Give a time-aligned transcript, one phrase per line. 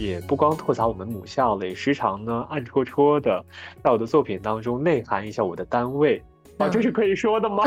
[0.00, 3.44] 也不光吐槽我们母校了，也时常呢暗戳戳的
[3.84, 6.22] 在我的作品当中内涵一下我的单位。
[6.56, 7.64] 啊，这是可以说的吗？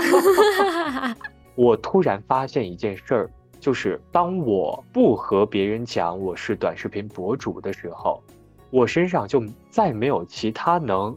[1.53, 8.23] 我突然发现一件事儿，就是当我不和别人讲我是短视频博主的时候，
[8.71, 11.15] 我身上就再没有其他能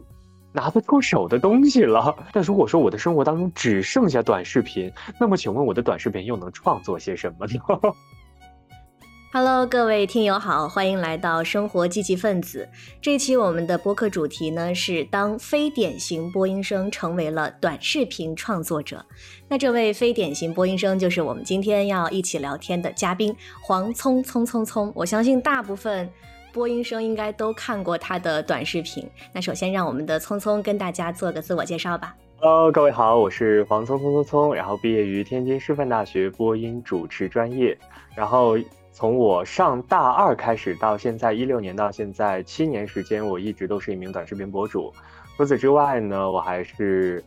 [0.51, 2.15] 拿得出手的东西了。
[2.31, 7.59] 但如果说我的生活当中只剩下短视频，那么请问我的短视频又能创作些什么呢
[9.37, 12.67] ？Hello，各位听友好，欢迎来到生活积极分子。
[12.99, 19.05] 这一期我们的播客主题呢是当非典型播音生成为了短视频创作者。
[19.47, 24.91] 那这位非典型播音生就是我们今天要一起聊天的嘉宾黄聪聪聪聪。
[24.95, 26.09] 我相信大部分
[26.51, 29.07] 播音生应该都看过他的短视频。
[29.31, 32.15] 那首先让我们的聪聪跟大家做个自我介绍吧。
[32.39, 37.77] Hello，各位好，我是黄聪聪聪聪，然后毕业于天津师范大学播音主持专业，
[38.15, 38.57] 然后。
[38.97, 44.91] 从我上大二开始到现在一六年到现在七年时间，我一直都是一名短视频博主。
[45.37, 47.23] 除此之外呢，我还是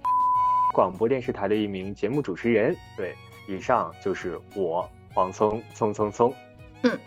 [0.74, 2.76] 广播电视台的一名节目主持人。
[2.96, 3.14] 对，
[3.46, 6.34] 以上就是我黄聪聪聪聪。
[6.82, 6.98] 嗯。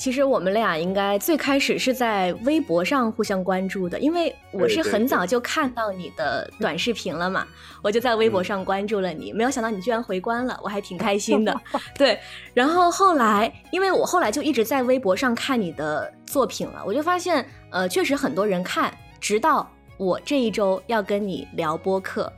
[0.00, 7.46] 其实我们俩应该最开始是在微博上互相关注的，因为我是很早就看到你的短视频了嘛，
[7.84, 9.30] 我就在微博上关注了你。
[9.30, 11.54] 没有想到你居然回关了，我还挺开心的。
[11.98, 12.18] 对，
[12.54, 18.90] 然后后来，因为我后来就一直在微博上看你的作品了，我就发现，呃，确实很多人看。
[19.20, 22.32] 直到我这一周要跟你聊播客，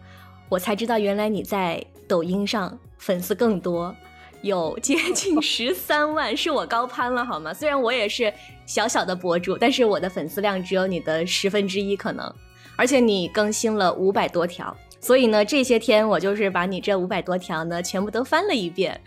[0.49, 3.95] 我才知道原来你在抖音上粉丝更多。
[4.43, 7.55] 有接近 十三万，是我高攀了好吗？
[7.55, 8.33] 虽然我也是
[8.67, 12.33] 小小的博主，但是我的粉丝量只有你的十分之一可能。
[12.75, 18.99] 而且你更新了五百多条，所以呢，这些天我就是把你这五百多条呢全部都翻了一遍，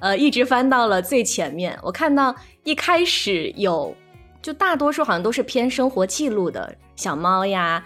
[0.00, 1.78] 呃，一直翻到了最前面。
[1.82, 2.34] 我看到
[2.64, 3.96] 一开始有，
[4.42, 7.82] 就大多数好像都是偏生活记录的，小猫呀、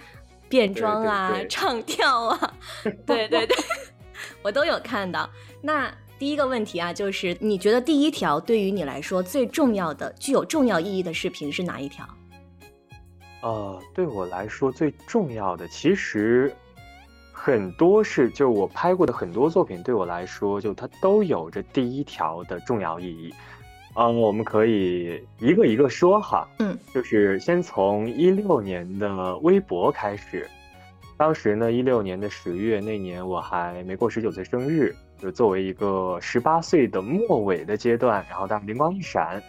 [0.49, 2.55] 变装啊、唱跳啊，
[3.07, 3.57] 对对对，
[4.43, 5.29] 我都有看到。
[5.63, 5.93] 那。
[6.19, 12.09] 第一个问题啊，就是你觉得第一条对于你来说最重要的、具有重要意义的视频是哪一条？
[13.43, 16.51] 呃，对我来说最重要的，其实
[17.33, 23.33] 很多是，就我拍过的很多作品，对我来说，就它都有着第一条的重要意义。
[23.95, 26.49] 嗯，我们可以一个一个说哈。
[26.59, 30.49] 嗯，就是先从一六年的微博开始。
[31.19, 34.97] 当时呢，一六年的十月那年，我还没过十九岁生日。
[35.19, 39.43] 就作为一个十八岁的末尾的阶段，然后当时灵光一闪，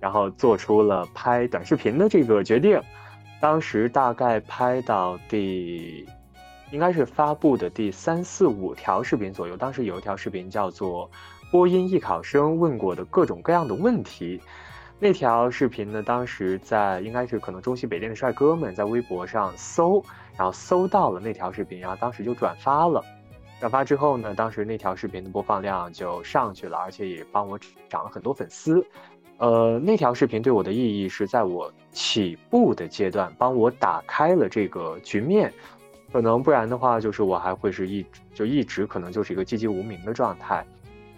[0.00, 2.80] 然后做出了拍短视频的这个决定。
[3.40, 6.06] 当时大概拍到第，
[6.70, 9.56] 应该是发布的第三四五条视频左右。
[9.56, 11.10] 当时有一条视频叫做
[11.52, 14.40] “播音艺考生问过的各种各样的问题”，
[14.98, 20.02] 那条视频呢，当时在应该是可能中西北电的帅哥们在微博上搜，
[20.36, 23.04] 然后搜到了那条视频，然后当时就转发了。
[23.58, 27.58] 转发之后呢，当时那条视频的播放量就上去了，而且也帮我
[27.88, 28.84] 涨了很多粉丝。
[29.38, 35.52] 呃，那条视频对我的意义是在我起步的阶段，帮我打开了这个局面。
[36.12, 40.64] 可能不然的话，就是我还会是一就一直可能就是一个寂寂无名的状态。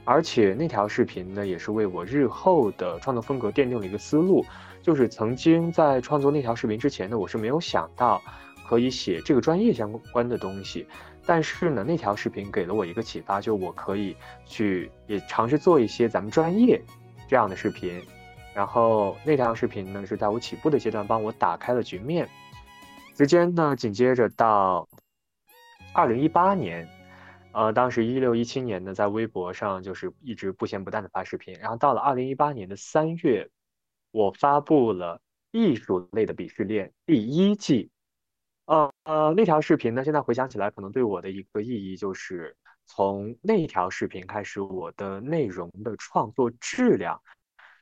[0.04, 4.44] 而且那条视频呢，也是为我日后的创作风格奠定了一个思路。
[4.80, 8.22] 就是曾经在创作那条视频之前呢，我是没有想到
[8.66, 10.86] 可以写这个专业相关的东西。
[11.28, 14.16] 但是呢，那条视频给了我一个启发，就我可以
[14.46, 16.82] 去也尝试做一些咱们专业
[17.28, 18.02] 这样的视频。
[18.54, 22.26] 然后那条视频呢，是在我起步的阶段帮我打开了局面。
[23.14, 24.88] 时间呢，紧接着到
[25.92, 26.88] 二零一八年，
[27.52, 31.52] 呃，当时一六一七年呢，在微博上就是一直不咸不淡的发视频。
[31.60, 33.50] 然后到了二零一八年的三月，
[34.12, 37.90] 我发布了艺术类的鄙视链第一季。
[38.68, 40.04] 呃呃，那条视频呢？
[40.04, 47.18] 现在回想起来，可能对我的一个意义就是，从那条视频开始，我的内容的创作质量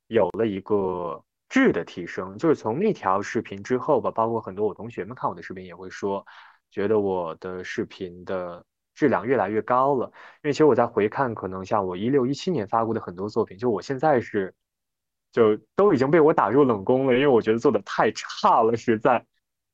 [0.07, 2.39] 有了一个质的提升。
[2.39, 6.25] 就是从那条视频之后吧，包括很多我同学们看我的视频也会说，
[6.71, 10.07] 觉得我的视频的质量越来越高了。
[10.45, 14.55] 因为其实我在回看，可能像我一六一七年发过的很多作品，就我现在是，
[15.33, 19.27] 就都已经被我打入冷宫了，因为我觉得做的太差了，实在。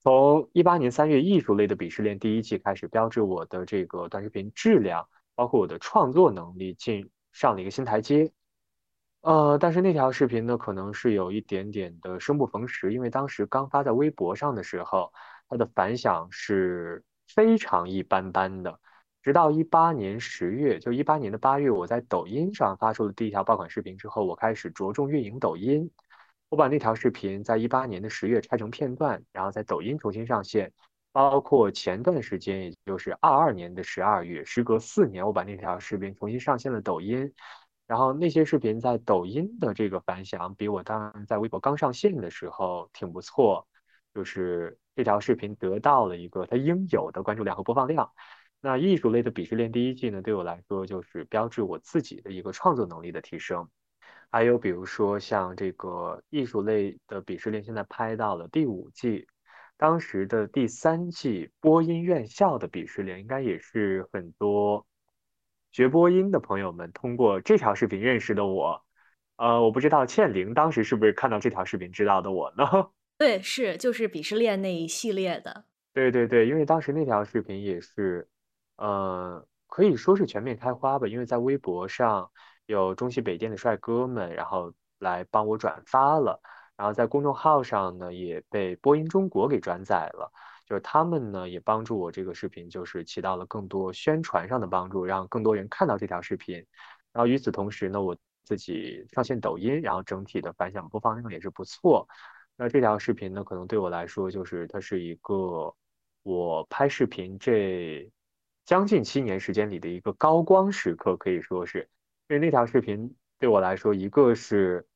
[0.03, 8.33] 从一八年三月艺术类的鄙视链第一季开始，标志我的这个短视频质量，包括我的创作能力进上了一个新台阶。
[9.21, 15.13] 呃，但是那条视频呢，可能是有一点点的生不逢时，因为当时刚发在微博上的时候，
[15.49, 18.81] 它的反响是非常一般般的。
[19.23, 25.89] 直到一八年十月，就一八年的八月，我在抖音上发出了第一条爆款视频之后，我开始着重运营抖音。
[26.53, 30.71] 我把那条视频在一八年的十月拆成片段，然后在抖音重新上线。
[31.11, 37.33] 包括前段时间，也就是二二年的十二月，时隔四年，我把那条视频重新上线了抖音。
[37.87, 43.67] 然后那些视频在抖音的这个反响，比我当然在微博刚上线的时候挺不错。
[44.13, 48.13] 就是这条视频得到了一个它应有的关注量和播放量。
[48.61, 53.71] 那艺术类的鄙视链第一季呢，对我来说就是标志我自己的一个创作能力的提升。
[54.32, 59.29] 还有比如说像这个艺术类的鄙视链，现在拍到了第五季，
[59.76, 64.87] 当时的第三季播音院校的鄙视链，应该也是很多
[65.70, 68.82] 学播音的朋友们通过这条视频认识的我。
[69.37, 72.64] 呃，我不知道倩玲当时是不是看到这条视频知道的我呢？
[73.19, 75.67] 对，是就是鄙视链那一系列的。
[75.93, 78.26] 对对对，因为当时那条视频也是。
[78.76, 82.32] 呃，可以说是全面开花吧，因为在微博上
[82.67, 86.41] 有中西北电的帅哥们，然后来帮我转发了，
[86.76, 90.32] 然后在公众号上呢也被播音中国给转载了，
[90.67, 96.56] 就是他们呢也帮助我这个视频就是起到了更多宣传上的帮助，让更多人看到这条视频。
[97.12, 102.08] 然后与此同时呢，我自己上线抖音，然后整体的反响播放量也是不错。
[102.56, 105.75] 那这条视频呢，可能对我来说就是它是一个
[106.23, 108.11] 我拍视频这。
[108.65, 111.91] 将近七年时间里的一个高光时刻，可以说是，
[112.29, 114.87] 因为那条视频对我来说，一个是，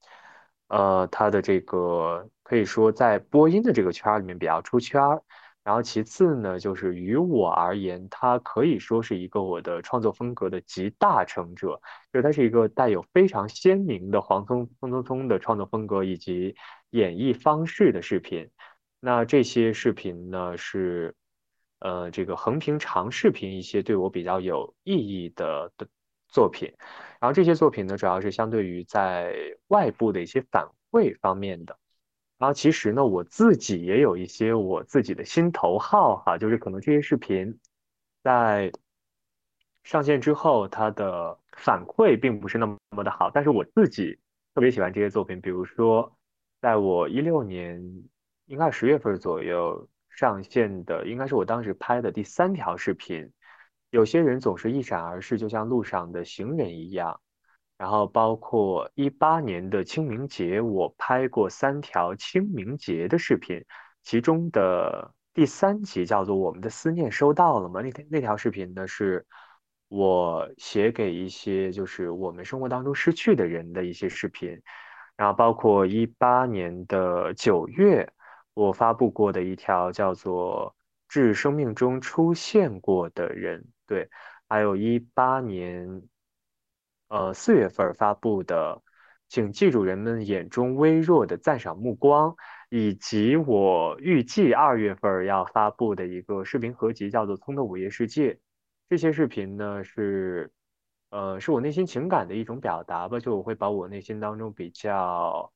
[0.69, 5.01] 呃，它的这个可以说在播音的这个圈里面比较出圈，
[5.63, 11.81] 然后其次呢，就是于我而言，它可以说是一个我的创作风格的集大成者，
[12.13, 16.57] 就是它是一个带有非常鲜明的黄聪聪聪聪的创作风格以及
[16.91, 18.51] 演绎方式的视频。
[19.01, 21.15] 那这些视频呢是。
[21.79, 25.87] 呃，这个横屏长视频一些对我比较有意义的的
[26.37, 26.71] 作品，
[27.19, 29.35] 然后这些作品呢，主要是相对于在
[29.69, 31.79] 外部的一些反馈方面的。
[32.37, 37.59] 然后其实呢，我自己也有一些我自己的心头好哈，就是可能这些视频
[38.23, 38.71] 在
[39.83, 44.19] 上线之后，它的反馈并不是那么的好，但是我自己
[44.55, 45.41] 特别喜欢这些作品。
[45.41, 46.15] 比如说，
[46.61, 47.83] 在我一六年
[48.45, 49.89] 应该十月份左右。
[50.09, 53.31] 上线的应该是我当时拍的第三条视频。
[53.91, 57.21] 有些人总是一闪而逝，就像路上的行人一样。
[57.79, 63.65] 然后包括一八年的清明节，我拍过三条清明节的视频，
[64.03, 67.81] 其中的第三集叫做《我们的思念收到了吗》？
[67.83, 69.25] 那那条视频呢，是
[69.89, 74.61] 我写给一些就是我们生活当中失去的人的一些视频。
[75.17, 78.11] 然后包括一八年的九月。
[78.57, 80.75] 我发布过的一条叫做
[81.09, 84.09] “致生命中出现过的人”，对，
[84.49, 86.03] 还有一八年，
[87.09, 88.83] 呃四月份发布的，
[89.29, 92.35] 请记住人们眼中微弱的赞赏目光，
[92.69, 98.35] 以及我预计二月份要发布的一个视频合集，叫做《葱的午夜世界》。
[98.89, 100.51] 这些视频呢是，
[101.11, 105.53] 呃，是我内心情感的一种表达吧，就我会把我内心当中比较。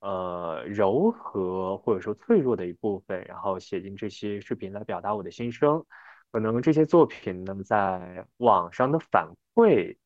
[0.00, 5.84] 呃，柔和或者说脆弱的一部分，然后写进这些视频来表达我的心声。
[6.32, 9.96] 可能这些作品呢，在网上的反馈，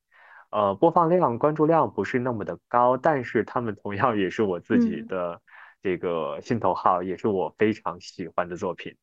[0.51, 5.41] 呃，播放量、关注量不是那么的高，但是他们同样也是我自己的
[5.83, 8.95] 这个心头好，也是我非常喜欢的作品。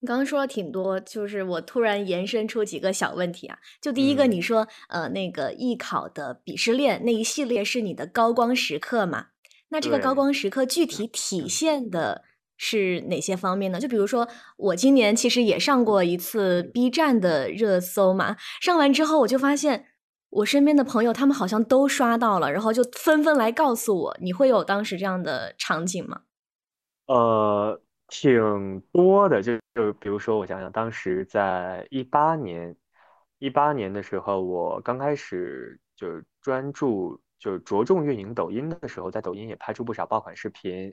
[0.00, 3.58] 你刚刚说了挺多，就是我突然延伸出几个小问题啊。
[3.80, 9.26] 就第一个，你说呃，那个艺考的鄙视链那一系列是你的高光时刻嘛？
[9.70, 12.22] 那这个高光时刻具体体现的
[12.58, 13.80] 是哪些方面呢？
[13.80, 19.86] 就比如说，我今年其实也上过一次 B 站的热搜嘛，上完之后我就发现，
[20.28, 26.22] 我身边的朋友他们好像都刷到了，然后就纷纷来告诉我，你会有当时这样的场景吗？
[27.06, 32.76] 呃，挺多的，就就比如说，我想想，当时在一八年，
[33.38, 36.06] 一八年的时候，我刚开始就
[36.42, 37.20] 专注。
[37.40, 40.92] 就着重运营抖音的时候，在抖音也拍出不少爆款视频，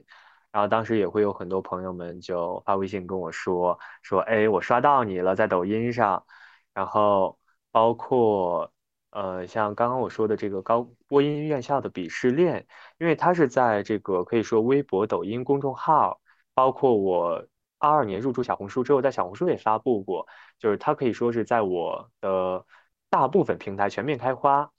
[0.52, 6.24] 然后当时也会有很多朋友们就发微信跟我说说，哎，我刷到你了，在抖音上。
[6.72, 7.38] 然后
[7.70, 8.72] 包括
[9.10, 12.66] 呃，像刚刚我说的这个高播音院校的鄙视链，
[12.98, 16.20] 因为它是在这个可以说微博、抖音公众号，
[16.54, 17.46] 包括我
[17.78, 20.26] 二二年入驻小红书之后，在小红书也发布过，
[20.58, 22.64] 就是它可以说是在我的
[23.10, 24.70] 大部分平台全面开花，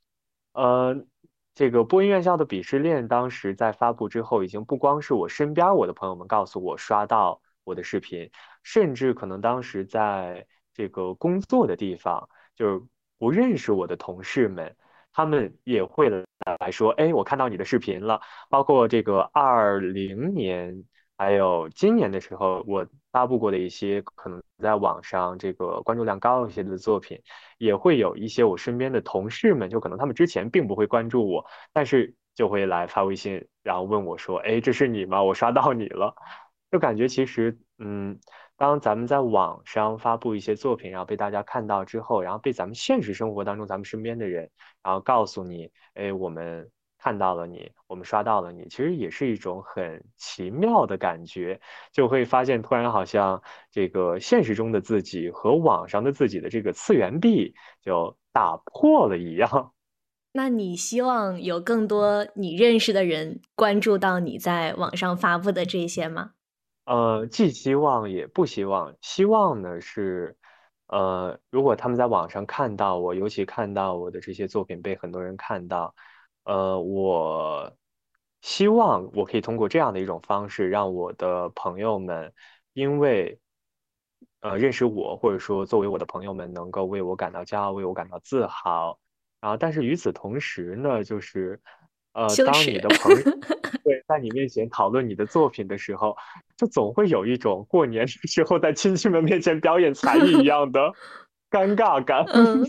[0.54, 1.06] 呃。
[1.58, 8.30] 这个播音院校的鄙视链，当时在发布之后，已经不光是我身边我的朋友们告诉我刷到我的视频，
[8.62, 12.86] 甚至可能当时在这个工作的地方，就是
[13.18, 14.76] 不认识我的同事们，
[15.12, 16.12] 他们也会
[16.60, 18.22] 来说，哎，我看到你的视频了。
[18.52, 20.84] 包括这个二零年，
[21.18, 27.20] 还有今年的时候，我发布过的一些可能在网上这个关注量高一些的作品，
[27.58, 35.24] 也会有一些我身边的同事们，就可能他们之前并不会关注我，但是就会来发微信，然后问我说，哎，这是你吗？
[35.24, 36.16] 我刷到你了，
[36.72, 38.20] 就感觉其实，嗯。
[38.60, 44.50] 当咱们在网上发布一些作品，然后被大家看到之后，然后被咱们现实生活当中咱们身边的人，
[44.82, 51.60] 然后告诉你，哎，我们看到了你，我们刷到了你，其实也是一种很奇妙的感觉，
[51.92, 59.74] 就会发现突然好像这个现实中的自己和网上的自己的这个次元壁就打破了一样。
[60.34, 66.32] 那你希望有更多你认识的人关注到你在网上发布的这些吗？
[66.86, 68.96] 呃，既希望也不希望。
[69.02, 70.38] 希望呢是，
[70.88, 75.96] 呃，如果他们在网上看到我，尤其看到我的这些作品被很多人看到，
[76.48, 77.74] 呃，我
[78.42, 82.34] 希望我可以通过这样的一种方式，让我的朋友们，
[82.74, 83.38] 因为
[84.40, 88.98] 呃认识我，或者说作为我的朋友们，能够为我感到骄傲，为我感到自豪。
[89.42, 91.60] 然后，但是与此同时呢，就是。
[92.14, 93.22] 呃，当你的朋友
[93.86, 96.18] 对在你面前讨论你的作品的时候，
[96.58, 100.92] 就总会有一种过年的时候在亲戚们面前表演才艺一样的
[101.52, 102.26] 尴尬感。
[102.26, 102.66] 嗯，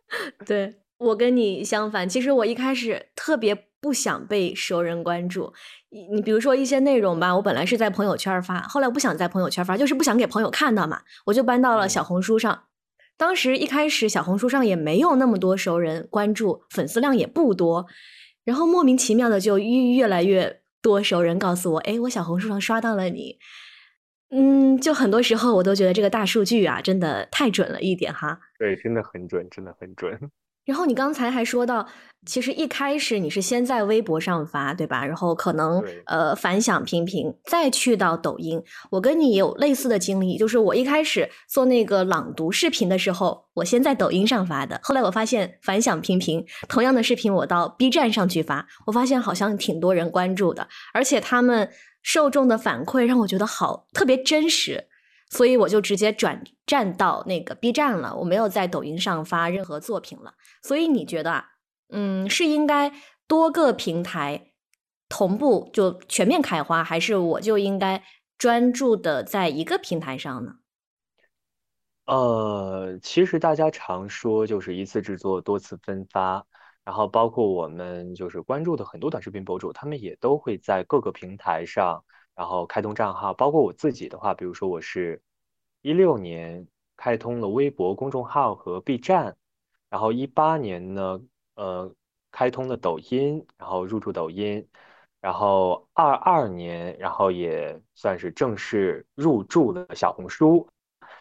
[0.46, 5.52] 对我跟你相反，其实我一开始特别不想被熟人关注。
[5.90, 12.64] 你你比如说一些内容吧，我本来是在朋友圈发，后来我不想在朋友圈发，就是不想给朋友看到嘛，我就搬到了小红书上。
[13.18, 17.86] 当时一开始小红书上也没有那么多熟人关注，粉丝量也不多。
[18.44, 23.38] 然后莫名其妙的就越越来越多熟人告诉我，哎，我小红书上刷到了你，
[24.30, 28.38] 嗯，就很多时候我都觉得这个大数据啊，真的太准了一点哈。
[28.58, 30.30] 对，真的很准，真的很准。
[30.66, 31.86] 然后你刚才还说到，
[32.26, 35.06] 其实一开始你是先在微博上发，对吧？
[35.06, 38.60] 然后可能呃反响平平，再去到抖音。
[38.90, 44.80] 我跟你有类似的经历，就是我一开始做那个朗读视频的时候，我先在抖音上发的。
[44.82, 51.70] 后来我发现反响平平，同样的视频我到 B 站上去发，我发现好像挺多人关注的，而且他们
[52.02, 54.88] 受众的反馈让我觉得好特别真实。
[55.28, 60.34] 所以我就直接转战到那个 B 站了，我没有在抖音上发任何作品了。
[60.62, 61.46] 所以你觉得啊，
[61.88, 62.92] 嗯，是应该
[63.26, 64.52] 多个平台
[65.08, 68.04] 同步就全面开花，还是我就应该
[68.38, 70.54] 专注的在一个平台上呢？
[72.06, 76.46] 呃，其实大家常说就是一次制作多次分发，
[76.84, 82.04] 然后包括我们就是关注的很多短视频博主，他们也都会在各个平台上。
[82.36, 85.22] 然后开通账号，包括我自己的话，比如说我是
[85.80, 89.34] 一六年开通了微博公众号和 B 站，
[89.88, 91.18] 然后一八年呢，
[91.54, 91.90] 呃，
[92.30, 94.68] 开通了抖音，然后入驻抖音，
[95.18, 100.68] 然后二二年，然后也算是正式入驻了小红书，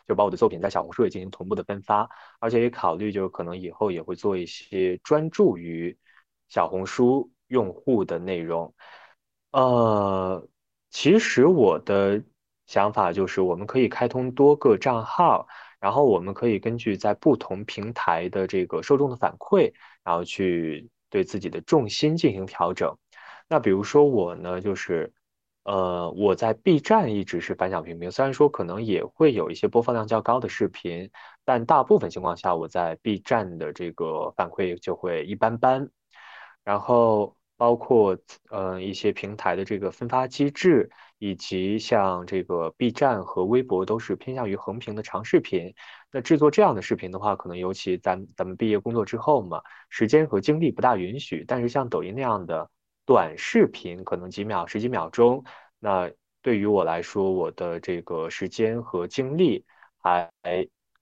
[0.06, 2.10] 就把我的作品在小红书也进行同步的分发，
[2.42, 5.98] 而且也考虑就是可能以后也会做一些专注于
[6.50, 8.74] 小红书用户的内容，
[9.52, 10.46] 呃。
[10.96, 12.24] 其实我的
[12.68, 15.46] 想法就是，我们可以开通多个账号，
[15.82, 19.74] 然后我们可以根据在不同平台的这个受众的反馈，
[20.06, 22.98] 然后去对自己的重心进行调整。
[23.50, 25.12] 那比如说我呢，就是
[25.66, 31.12] 呃，我在 B 站一直是反响平平，虽然说可能也会有一些播放量较高的视频，
[31.44, 35.90] 但大部分情况下我在 B 站的这个反馈就会一般般，
[36.64, 37.36] 然后。
[37.58, 38.18] 包括
[38.50, 45.74] 呃一些平台的这个分发机制，以及像这个 B 站和微博都是偏向于横屏的长视频。
[46.12, 51.46] 那制作这样的视频的话，可能尤其咱咱们毕业工作之后嘛，时间和精力不大允许。
[51.48, 52.70] 但是像抖音那样的
[53.06, 55.44] 短视频，可能几秒、十几秒钟，
[55.80, 59.66] 那对于我来说，我的这个时间和精力
[59.98, 60.30] 还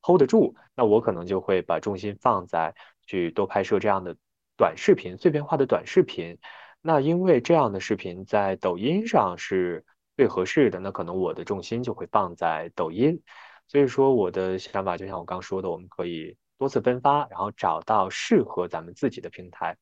[0.01, 4.15] hold 得住，那我可能就会把重心放在去多拍摄这样的。
[4.63, 6.38] 短视频碎片化的短视频，
[6.79, 9.84] 那因为这样的视频在抖音上是
[10.15, 13.22] 最合适的，那可能我的重心就会放在抖音。
[13.67, 19.75] 所以说我的想法就像我刚说的，我们可以多次分发，然后找到适合咱们自己的平台。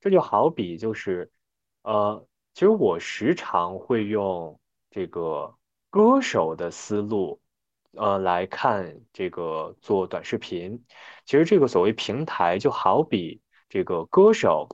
[0.00, 1.30] 这就好比就是，
[1.82, 4.58] 呃，其实我时常会用
[4.90, 5.54] 这个
[5.90, 7.40] 歌手的思路，
[7.92, 10.84] 呃，来看这个做短视频。
[11.24, 13.40] 其实这个所谓平台就好比。
[13.74, 14.68] 这个歌手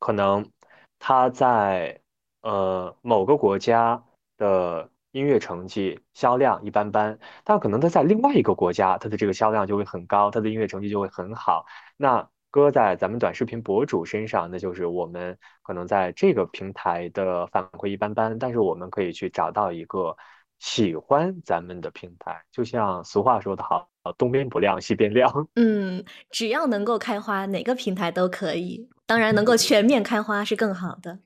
[0.00, 0.50] 可能
[0.98, 2.00] 他在
[2.42, 4.02] 呃某个国家
[4.36, 11.64] 的音乐成绩销量一般般，但可能他在另外一个国家，他的这个销量就会很高，他的音乐成绩就会很好。
[11.96, 20.16] 那搁在咱们短视频博主身上，那就是我们可能在这个平台的反馈一般般，但是我们可以去找到一个
[20.58, 22.44] 喜欢咱们的平台。
[22.50, 25.48] 就像俗话说的好，东边不亮西边亮。
[25.56, 28.88] 嗯，只要能够开花，哪个平台都可以。
[29.06, 31.18] 当然，能够全面开花是更好的。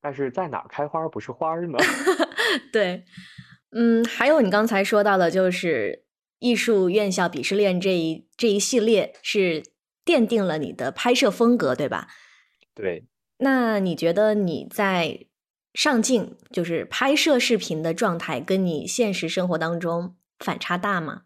[0.00, 1.78] 但是在哪开花不是花呢？
[2.72, 3.04] 对，
[3.72, 6.04] 嗯，还有你刚才说到的，就是
[6.38, 9.62] 艺术院校鄙视链这一这一系列是。
[10.02, 12.08] 奠定了你的拍摄风格，对吧？
[12.74, 13.06] 对。
[13.36, 15.26] 那你觉得你在
[15.74, 21.24] 上镜，就是拍摄视频的状态，跟你现实生活当中反差大吗？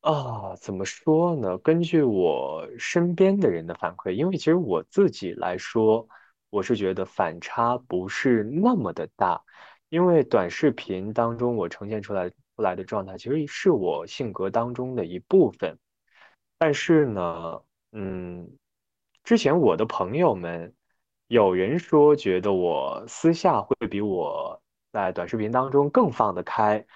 [0.00, 1.58] 啊，怎么说呢？
[1.58, 6.08] 根据我身边的人的反馈，因为其实我自己来说，
[6.48, 9.42] 我是觉得反差不是那么的大，
[9.90, 15.78] 因为短视频当中我呈现出来出来的状态，其实是我性格当中的一部分。
[16.56, 17.60] 但是呢，
[17.92, 18.50] 嗯，
[19.22, 20.74] 之前我的朋友们
[21.26, 26.86] 有人说觉得我私下会比我在短视频当中更放得开，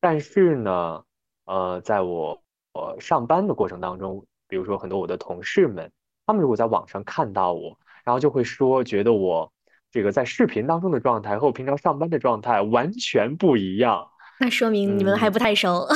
[0.00, 1.04] 但是呢，
[1.44, 2.41] 呃，在我
[2.72, 5.90] 我上班的过程当中，比如说很多我的同事们，
[6.26, 9.52] 他们如果在网上看到我，然后就会说觉得我
[9.90, 14.08] 这个在视频当中的状态和我平常上班的状态完全不一样。
[14.40, 15.86] 那说明你们还不太熟。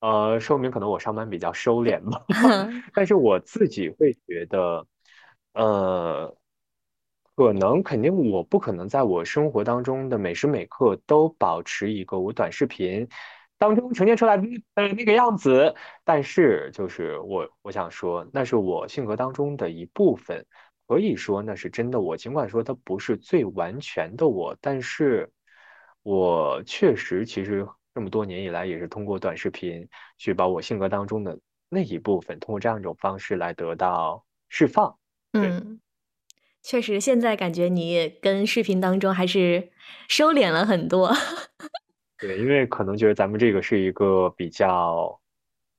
[0.00, 2.24] 呃，说明可能我上班比较收敛吧
[2.92, 4.84] 但是我自己会觉得，
[5.54, 6.36] 呃，
[7.36, 13.08] 可能肯定我不可能在我生活当中的每时每刻都保持一个我短视频
[13.62, 14.42] 当中呈现出来的
[14.74, 20.44] 呃那个样子，但是就是我我想说，那是我性格当中的一部分，
[20.88, 25.30] 可以说那是真的我，尽管说它不是最完全的我，但是
[26.02, 27.64] 我确实其实。
[27.94, 31.38] 这么多年以来，也是通过短视频去把我性格当中的
[31.68, 34.96] 那一部分，通过这样一种方式来得到释放。
[35.34, 35.78] 嗯，
[36.62, 39.72] 确实，现在感觉你跟视频当中还是
[40.08, 41.12] 收敛了很多。
[42.22, 45.20] 对，因为可能觉得咱们这个是一个比较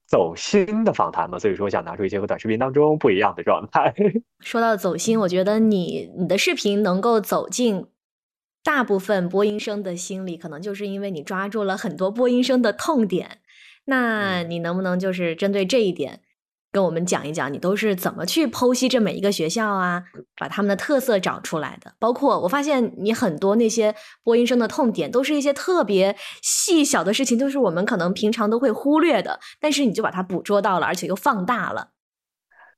[0.06, 3.92] 走心的访谈嘛，所以说想拿出一些和短视频当中不一样的状态。
[4.42, 7.88] 说到走心，我觉得你你的视频能够走进。
[8.66, 13.40] 大部分播音生的心里，可能就是因为你抓住了很多播音生的痛点。
[13.84, 16.22] 那你能不能就是针对这一点，
[16.74, 20.04] 跟我们讲一讲，你都是怎么去剖析这每一个学校啊，
[20.38, 21.94] 把他们的特色找出来的？
[22.00, 31.92] 包括我发现你很多那些播音生的痛点，都是一些特别细小的事情，都是我们可能平常都会忽略的，但是你就把它捕捉到了，而且又放大了，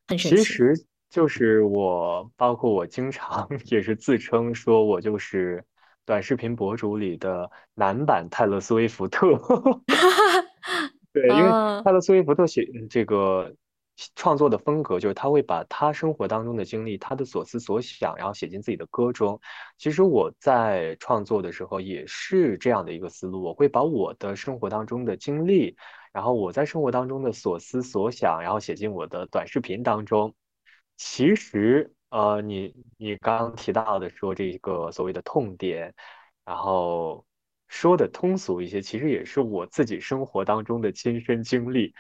[0.08, 0.38] 很神奇。
[0.38, 0.74] 其实
[1.10, 5.64] 就是我，包括我经常 也是自称说我就是。
[6.08, 9.26] 短视频博主里的男版泰勒·斯威夫特，
[11.12, 11.50] 对，因为
[11.84, 13.52] 泰勒·斯威夫特写这个
[14.16, 19.40] 创作的风格，就是他会把他生活当中的经历、他的所思所想，然后写进自己的歌中。
[19.78, 25.76] 其实我在创作的时候也是这样的一个思路，我会把我的生活当中的经历，
[26.12, 30.36] 然后我在生活当中的所思所想，然后写进我的短视频当中。
[30.98, 31.92] 其实。
[32.10, 35.94] 呃，你你刚刚提到的说这个所谓的痛点，
[36.46, 37.26] 然后
[37.68, 41.94] 说的通俗一些，其实也是我自己生活当中的亲身经历。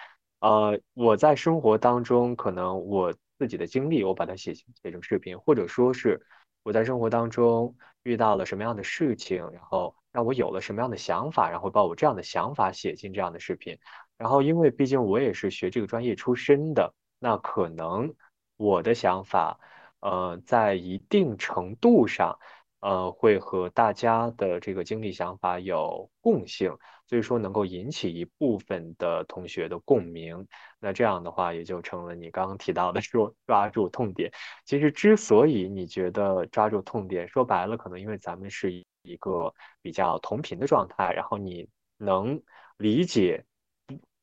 [0.45, 6.23] 呃，我在生活当中可能我自己的经历，我把它写写成视频，或者说是
[6.62, 13.75] 我在生活当中遇到了什么样的事情，然后让我有了什么样的想法，然后把我这样的想法写进这样的视频。
[14.17, 18.13] 然后，因为毕竟我也是学这个专业出身的，那可能
[18.55, 19.60] 我的想法。
[20.01, 22.38] 呃，在一定程度上，
[22.81, 26.77] 呃，会和大家的这个经历想法有共性，
[27.08, 30.48] 所以说能够引起一部分的同学的共鸣。
[30.80, 34.32] 那这样的话，也就成了你刚刚提到的说抓住痛点。
[34.65, 42.41] 其实之所以你觉得抓住痛点，说白了，可能因为咱们是一个比较同频的状态，然后你能
[42.78, 43.46] 理解。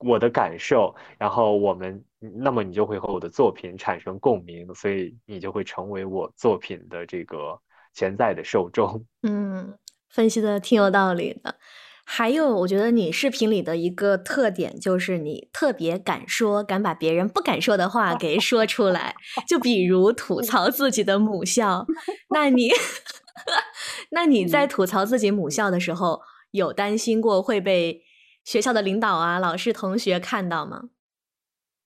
[0.05, 7.57] 我的感受，然后我们，那么你就会和我的作品产生共鸣，所以你就会成为我作品的这个
[7.95, 9.07] 潜在的受众。
[9.23, 11.55] 嗯，分析的挺有道理的。
[12.05, 19.15] 还有，我觉得你视频里的一个特点就是你特别敢说，敢把别人不敢说的话给说出来。
[19.49, 21.87] 就比如吐槽自己的母校，
[22.31, 22.71] 那你，
[24.11, 28.03] 那你在吐槽自己母校的时候，有担心过会被？
[28.45, 30.89] 学校的领导啊，老师、同学看到吗？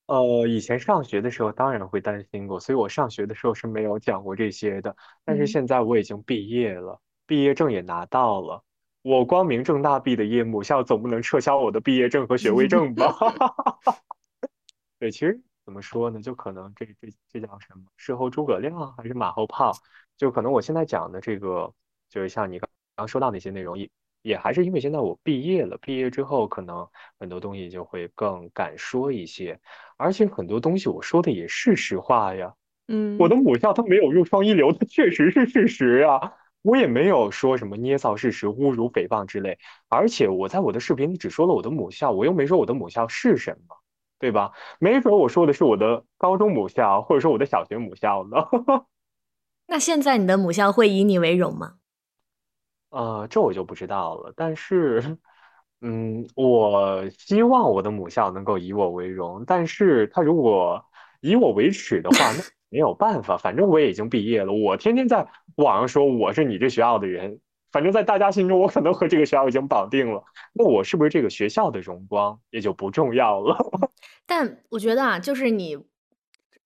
[0.06, 4.96] 呃，以前上学的时候当然会担心过，所以我上学的时候是没有讲过这些的。
[5.22, 8.64] 但是现在我已经毕业了，毕业证也拿到了，
[9.06, 13.14] 我光明正大毕的业，母校总不能撤销我的毕业证和学位证吧？
[14.98, 16.20] 对，其实怎么说呢？
[16.20, 17.84] 就可能这这这叫什么？
[17.96, 19.70] 事后诸葛亮还是马后炮？
[20.16, 21.72] 就可能我现在讲的这个，
[22.08, 23.88] 就是像你刚刚说到那些内容，也
[24.22, 26.84] 也还是因为现在我毕业了，毕业之后可能
[27.20, 29.60] 很多东西就会更敢说一些，
[29.96, 32.52] 而且很多东西我说的也是实话呀。
[32.88, 36.32] 嗯，我的母校它没有入双一流，它确实是事实啊。
[36.66, 39.56] 我也没有说什么捏造事实、侮辱、诽谤之类。
[39.88, 43.76] 而且我在我的视频里只说了我的母校，我又没说我的母校是什么，
[44.18, 44.50] 对吧？
[44.80, 48.36] 没准我说的是我的高中母校，或者说我的小学母校呢。
[49.68, 51.74] 那现在你的母校会以你为荣吗？
[52.90, 54.32] 呃，这我就不知道了。
[54.36, 55.18] 但是，
[55.82, 59.44] 嗯，我希望我的母校能够以我为荣。
[59.46, 60.84] 但是他如果
[61.20, 63.36] 以我为耻的话，那没有办法。
[63.36, 65.26] 反正我也已经毕业了，我天天在
[65.56, 67.40] 网上说我是你这学校的人。
[67.72, 70.24] 反正，在大家心中，我可能和这个学校已经绑定了。
[70.54, 73.54] 那我是不是这个学校的荣光也就不重要了？
[74.24, 75.76] 但我觉得啊，就是你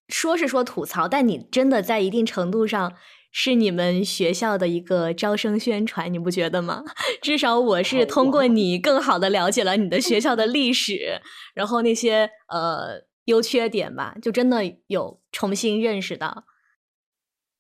[0.09, 2.93] 说是说吐槽，但你真的在一定程度上
[3.33, 6.85] 是你们学校的一个招生宣传，你不觉得吗？
[7.21, 11.21] 至少我是通过你更好的了解了你的学校的历史，
[11.55, 13.10] 然后那些呃。
[13.31, 16.45] 优缺点吧，就真的有重新认识到。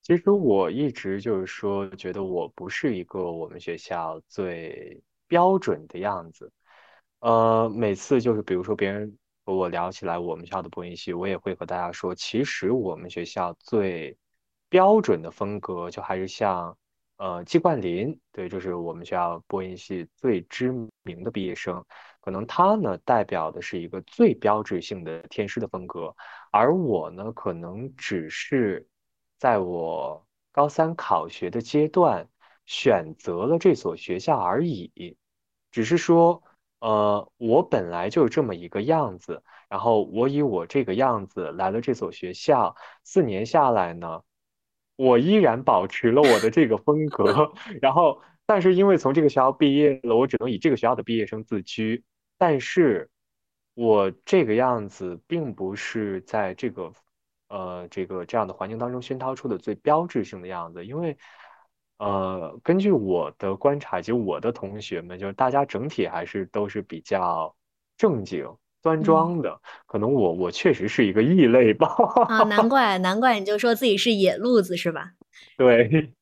[0.03, 6.51] 其实我一直就是说，觉得我不是一个我们学校最标准的样子。
[7.21, 14.17] 呃，每次就是比如说别人和我聊起来我们学校的播音系，我也会和大家说，其实我们学校最
[14.69, 16.77] 标准的风格就还是像。
[17.23, 21.85] 呃，季冠霖，对，就是我们学校播音系最知名的毕业生，
[22.21, 26.15] 可能他呢代表的是一个最标志性的天师的风格，
[26.51, 28.87] 而我呢，可能只是
[29.39, 32.29] 在我高三考学的阶段
[32.67, 35.17] 选择了这所学校而已，
[35.71, 36.43] 只是说，
[36.81, 44.23] 呃，我本来就是这么一个样子，然后我以我这个样子来了这所学校，四年下来呢。
[44.97, 52.05] 我依然保持了我的这个风格， 然后，但是因为从这个学校毕业了，我只能以这个学校的毕业生自居。
[52.41, 53.07] 但是，
[53.75, 56.91] 我这个样子并不是在这个，
[57.51, 60.87] 呃，这个这样的环境当中熏陶出的最标志性的样子。
[60.87, 61.15] 因为，
[61.99, 67.55] 呃，根据我的观察，就我的同学们，就是大家整体还是都是比较
[67.99, 68.49] 正经。
[68.81, 71.95] 端庄的，可能我我确实是一个异类吧。
[72.27, 75.13] 啊，难 怪难怪你就说自己是野路子是吧？
[75.59, 76.15] 对。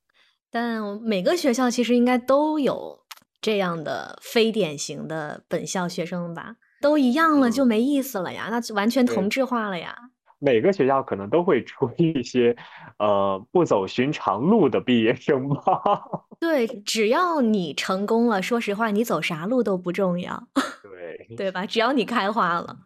[0.51, 2.99] 但每个学校其实应该都有
[3.41, 6.57] 这样的非典型的本校学生吧？
[6.81, 9.95] 都一样了就没意思了呀，那就完全同质化了呀。
[10.41, 12.57] 每个学校可能都会出一些
[13.01, 15.83] 呃不走寻常路的毕业生吧。
[16.39, 20.49] 对，只要你成功了，说实话，你走啥路都不重要。
[20.83, 21.67] 对， 对吧？
[21.67, 22.77] 只要你开花了。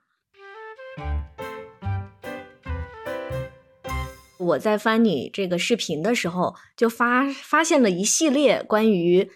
[4.39, 9.31] 我在翻你这个视频的时候，就发发现了一系列关于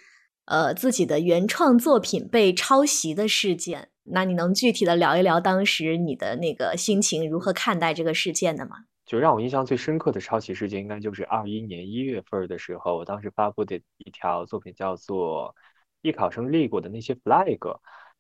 [0.47, 3.91] 呃自己的原创作品被抄袭的事件。
[4.05, 8.77] 那你能具体的聊一聊当时你的那个心情，如何看待这个事件的吗？
[9.05, 15.55] 就让我印象最深刻的抄袭事件，应该就是二一年一月份的时候，我当时发布的一条作品叫做
[16.03, 17.59] 《艺考生立过的那些 flag》，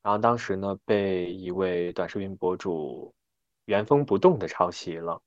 [0.02, 3.12] 然后当时呢被一位短视频博主
[3.64, 5.20] 原封不动的抄袭了。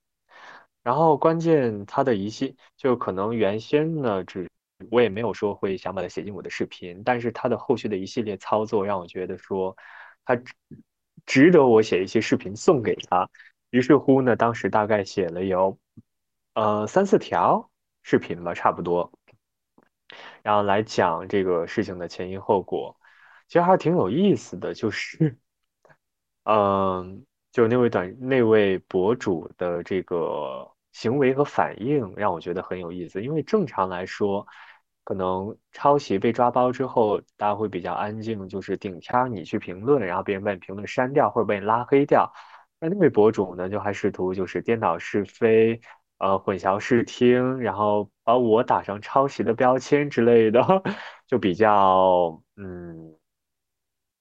[0.82, 4.50] 然后关键他的一系就可能原先呢只
[4.90, 9.76] 我也没有说会想把它写进我的视频，但是他的后续的一系列操作让我觉得说
[10.26, 10.40] 他
[11.26, 13.30] 值得我写一些视频送给他。
[13.72, 15.78] 于是乎呢，当时大概写了有，
[16.54, 17.70] 呃三四条
[18.02, 19.12] 视频吧，差不多，
[20.42, 22.98] 然后来讲这个事情的前因后果，
[23.48, 25.38] 其实还挺有意思的，就是，
[26.46, 34.48] 嗯，就那位短那位博主的这个行为和反应让我觉得很有意思，因为正常来说，
[35.10, 42.32] 可能抄袭被抓包之后，大家会比较安静，就是顶天你去评论，然后别人把你评论删掉或者被你拉黑掉。
[42.80, 45.82] 那那位博主呢，就还试图就是颠倒是非，
[46.20, 50.62] 呃，混淆视听，然后把我打上抄袭的标签之类的，
[51.26, 53.16] 就比较，嗯，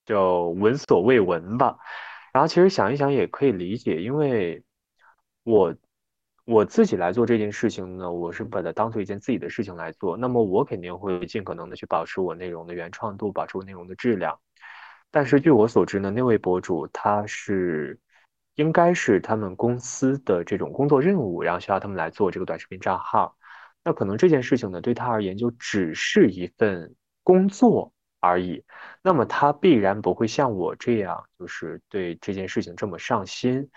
[0.06, 1.76] 就闻所未闻吧。
[2.32, 4.64] 然后其实想一想也可以理解，因为
[5.42, 5.74] 我
[6.48, 14.40] 我自己来做这件事情呢，我是把它当做一件自己的事情来做，那么我肯定会尽可能的去保持我内容的原创度，保持我内容的质量。
[15.10, 18.00] 但是据我所知呢，那位博主他是。
[18.54, 23.36] 应该是他们公司的这种工作任务，然后需要他们来做这个短视频账号。
[23.84, 28.64] 那可能这件事情呢，对他而言就只是一份工作而已。
[29.00, 33.70] 那么他必然不会像我这样，就是对这件事情这么上心。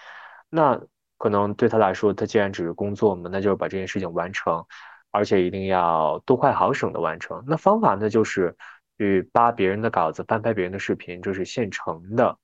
[0.50, 0.82] 那
[1.22, 4.66] 可能对他来说，他既然只是工作嘛，那就是把这件事情完成，
[5.12, 7.44] 而且一定要多快好省的完成。
[7.46, 8.58] 那方法呢，就是
[8.98, 12.40] 去扒别人的稿子，翻拍别人的视频，这是现成的。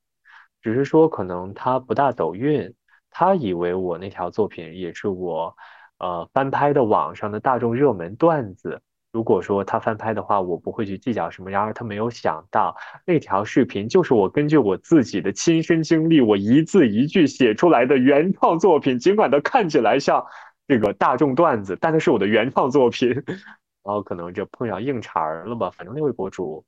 [0.62, 2.72] 只是说可能他不大走运，
[3.10, 5.58] 他以为我那条作品也是我，
[5.98, 8.84] 呃，翻拍的网上的大众热门段子。
[9.18, 11.50] 如果说他翻拍的话，我不会去计较什么。
[11.50, 19.00] 然而他没有想到，那条视频就是我根据我自己的亲身经历，我一字一句写出来的原创作品。
[19.00, 20.24] 尽管它看起来像
[20.68, 23.10] 这个大众段子，但那是我的原创作品。
[23.10, 25.72] 然后可能就碰上硬茬儿了吧。
[25.72, 26.64] 反正那位博主，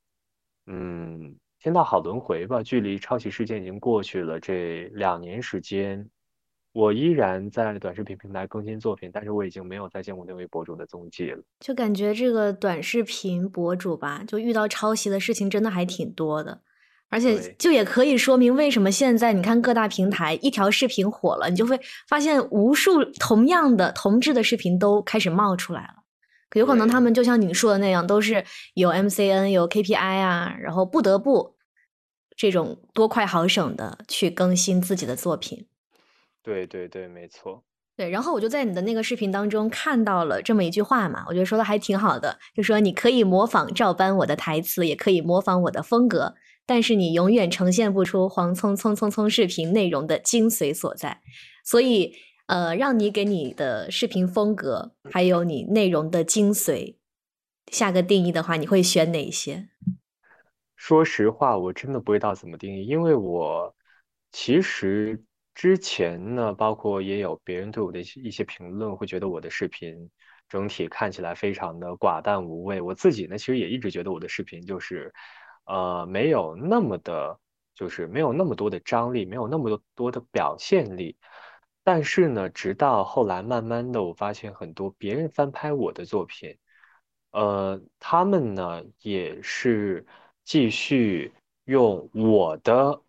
[0.66, 2.64] 嗯，天道好轮回吧。
[2.64, 6.10] 距离抄袭事件已经过去了这两年时间。
[6.72, 11.42] 我依然在短视频平台更新作品，但是我已经没有再见过那位博主的踪迹了。
[11.60, 16.62] 就感觉这个短视频博主吧，就遇到抄袭的事情真的还挺多的，
[17.10, 26.04] 而且就也可以说明为什么现在你看各大平台一条视频火了，你就会发现无数同样的同质的视频都开始冒出来了。
[26.52, 28.44] 可有可能他们就像你说的那样，都是
[28.76, 31.56] 有 MCN 有 KPI 啊，然后不得不
[32.36, 35.66] 这种多快好省的去更新自己的作品。
[36.44, 37.64] 对对对，没错。
[37.96, 51.20] 对，然后我就在你的那个视频当中看到了这么一句话嘛，我觉得说的还挺好的，就说你可以模仿照搬我的台词，也可以模仿我的风格，但是你永远呈现不出黄聪聪聪聪视频内容的精髓所在。
[51.66, 52.14] 所以，
[52.46, 56.96] 呃，让你给你的视频风格还有你内容的精髓
[57.70, 59.68] 下个定义的话，你会选哪些？
[60.78, 63.76] 说实话，我真的不知道怎么定义，因为我
[64.32, 65.22] 其实。
[65.60, 70.10] 之前呢，包括也有别人对我的一些评论，会觉得我的视频
[70.48, 72.80] 整体看起来非常的寡淡无味。
[72.80, 75.14] 我自己呢，其实也一直觉得我的视频就是，
[75.66, 77.38] 呃，没有那么的，
[77.76, 81.18] 就是没有那么多的张力，没有那么多多的表现力。
[81.84, 86.58] 但是呢，直到后来慢慢的，我发现很多别人翻拍我的作品，
[87.32, 90.08] 呃，他们呢也是
[90.46, 91.34] 继续
[91.66, 93.02] 用我的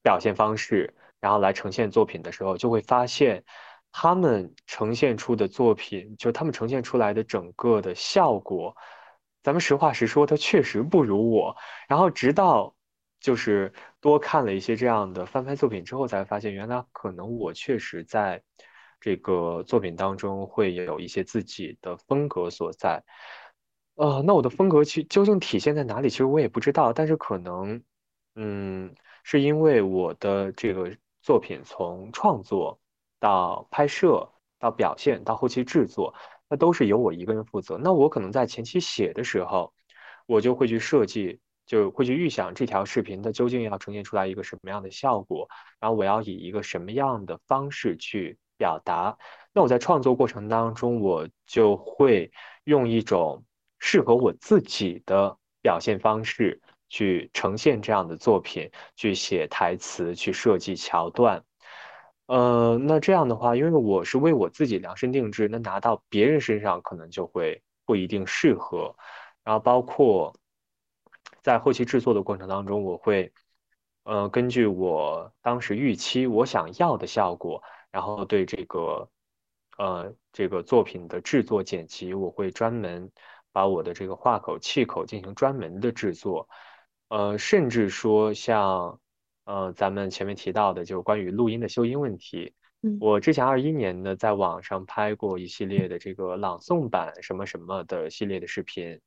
[0.00, 0.94] 表现方式。
[1.26, 3.42] 然后来呈现作品的时候，就会发现，
[3.90, 8.76] 他们呈现出的作品，就他们呈现出来的整个的效果，
[9.42, 11.56] 咱们实话实说，它确实不如我。
[11.88, 12.76] 然后直到
[13.18, 18.40] 就是多看了一些这样的翻拍作品之后，才发现原来可能我确实在
[19.00, 23.02] 这个作品当中会有一些自己的风格所在。
[23.96, 26.08] 呃，那我的风格其究竟体现在哪里？
[26.08, 26.92] 其实我也不知道。
[26.92, 27.82] 但是可能，
[28.36, 30.96] 嗯，是因为我的这个。
[31.26, 32.78] 作品从创作
[33.18, 36.14] 到拍摄到表现到后期制作，
[36.48, 37.76] 那都是由我一个人负责。
[37.76, 39.74] 那我可能在前期写的时候，
[40.26, 45.48] 我就会去设计，就会去预想这条视频它究竟要呈现出来一个什么样的效果，
[45.80, 49.18] 然后我要以一个什么样的方式去表达。
[49.52, 52.30] 那我在创作过程当中，我就会
[52.62, 53.44] 用一种
[53.80, 56.62] 适合我自己的表现方式。
[56.88, 61.44] 去呈现这样的作品，去写台词，去设计桥段，
[62.26, 68.96] 呃，那这样的话，因为我是为我自己量身定制，那拿到别人身上可能就会不一定适合。
[69.44, 70.34] 然后包括
[71.42, 73.32] 在后期制作的过程当中，我会，
[74.04, 79.08] 呃，根据我当时预期我想要的效果，然后对这个，
[79.78, 83.10] 呃，这个作品的制作剪辑，我会专门
[83.52, 86.48] 把我的这个话口、气口进行专门的制作。
[87.08, 88.98] 呃，甚至说像，
[89.44, 92.52] 呃，咱们前面提到的，就是关于录音的修音问题。
[92.82, 99.00] 嗯，我之前二一年呢，在网上拍过一系列的这个朗诵版什么什么的系列的视频。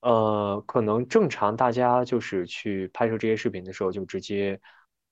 [0.00, 4.58] 呃，可能正常大家就是去拍摄这些视频的时候，就直接，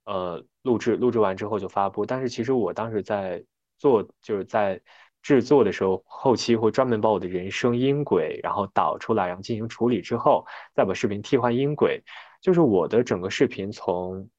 [0.05, 2.07] 呃，录制，录制完之后就发布。
[2.07, 3.45] 但是其实我当时在
[3.77, 4.81] 做，就是在。
[5.29, 12.03] 制作的时候，后期会专门把我的人声音轨，然后导出来，然后进行处理之后，再把视频替换音轨。
[12.41, 14.31] 就是我的整个视频从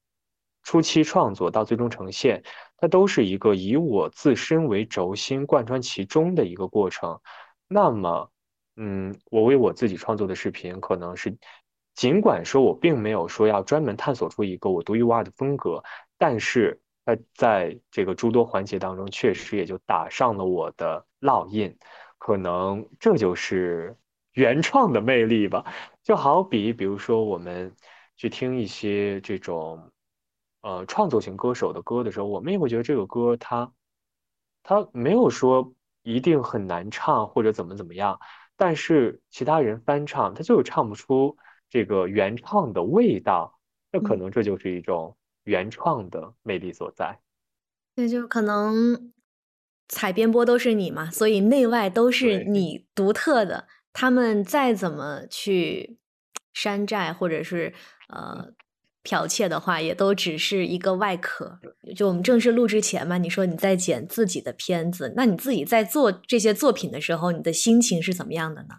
[0.64, 2.42] 初期创作到最终呈现，
[2.76, 7.20] 它都是一个以我自身为轴心，贯穿其中的一个过程。
[7.68, 8.28] 那么，
[8.74, 11.38] 嗯，我为我自己创作的视频，可能是
[11.94, 15.84] 尽管说我并没有说要专门探索出一个我独一无二的风格，
[16.18, 16.80] 但是。
[17.16, 21.76] 在在这个诸多环节当中，确实也就打上了我的烙印，
[22.18, 23.96] 可能这就是
[24.32, 25.64] 原创的魅力吧。
[26.02, 27.74] 就好比，比如说我们
[28.16, 29.90] 去听一些这种
[30.62, 33.72] 呃创作型歌手的歌的时候，我们也会觉得这个歌它
[34.62, 38.18] 它没有说一定很难唱或者怎么怎么样，
[38.56, 41.36] 但是其他人翻唱，他就是唱不出
[41.68, 43.58] 这个原唱的味道，
[43.90, 45.16] 那可能这就是一种。
[45.44, 47.18] 原创的魅力所在。
[47.96, 49.12] 那，就可能
[49.88, 53.66] 采编播都是你嘛，所以内外都是你独特的。
[53.92, 55.98] 他们再怎么去
[56.52, 57.74] 山寨或者是
[58.08, 58.52] 呃
[59.02, 61.58] 剽窃的话，也都只是一个外壳。
[61.96, 68.76] 就我们正式录之前嘛，你说你在剪自己的片子，那你自己在做这些作品的时候，你的心情是怎么样的呢？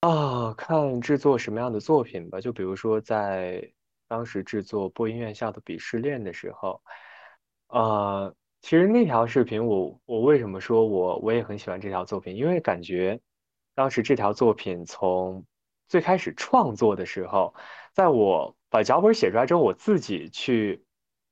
[0.00, 2.40] 啊，看制作什么样的作品吧。
[2.40, 3.70] 就比如说在
[4.08, 6.80] 当时制作播音院校的鄙视链的时候。
[7.68, 12.36] 呃，其实那条视频，我我为什么说我我也很喜欢这条作品？
[12.36, 13.20] 因为感觉
[13.74, 15.44] 当时这条作品从
[15.88, 17.54] 最开始创作的时候，
[17.92, 20.84] 在我把脚本写出来之后，我自己去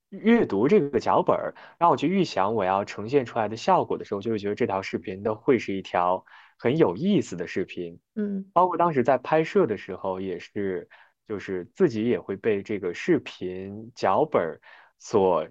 [0.08, 1.36] 阅读这个脚本，
[1.78, 6.24] 然后我去预想我要呈现出来的效果的时候，就会觉得这条视频的会是一条
[6.58, 8.00] 很有意思的视频。
[8.16, 10.88] 嗯，包括当时在拍摄的时候，也是
[11.26, 14.60] 就是自己也会被这个视频脚本
[14.98, 15.46] 所。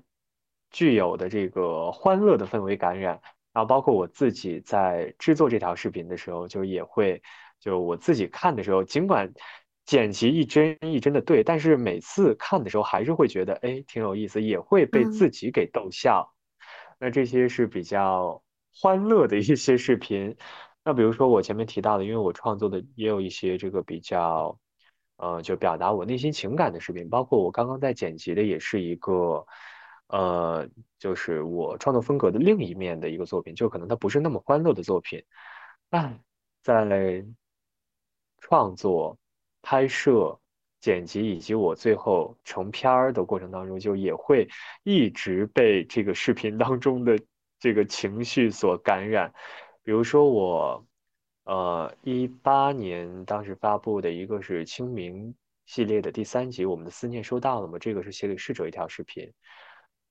[0.73, 3.19] 具有的这个欢乐的氛围感染，
[3.51, 7.21] 然后包括我自己在制作这条视频的时候，就也会，
[7.59, 9.33] 就我自己看的时候，尽管
[9.83, 16.33] 剪辑一帧一帧的对，但是每次看的时候还是会觉得，哎，挺有意思，也会被自己给逗笑。
[17.01, 18.41] 那这些是比较
[18.73, 20.37] 欢乐的一些视频。
[20.85, 24.57] 那比如说我前面提到的，因为我创作的也有一些这个比较，
[25.21, 29.45] 呃，就表达我内心情感的视频，包括我刚刚在剪辑的也是一个。
[30.13, 30.67] 呃，
[30.99, 35.23] 就是我创作风格的另一面的一个作品，就可能它不是那么欢乐的作品，
[35.89, 36.19] 但
[36.61, 37.25] 在
[38.39, 39.17] 创作、
[39.61, 40.37] 拍摄、
[40.81, 44.49] 剪辑以及我最后成片儿的过程当中，就也会
[44.83, 47.17] 一直被这个视频当中的
[47.57, 49.33] 这个情绪所感染。
[49.81, 50.85] 比如说我，
[51.51, 55.35] 呃，一八年当时发布的一个是清明
[55.65, 57.77] 系列的第三集，《我们的思念收到了吗？
[57.77, 59.29] 这个是写给逝者一条视频。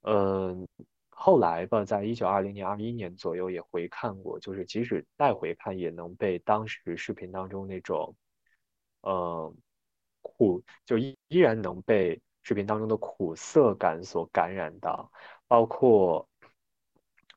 [0.02, 0.68] 嗯，
[1.08, 8.14] 后来吧，在一九二零年、二一年左右也回看过，就是即使再回看，也能被当时视频当中那种，
[9.00, 9.50] 呃，
[10.20, 15.10] 苦，就依依然能被视频当中的苦涩感所感染到。
[15.48, 16.28] 包括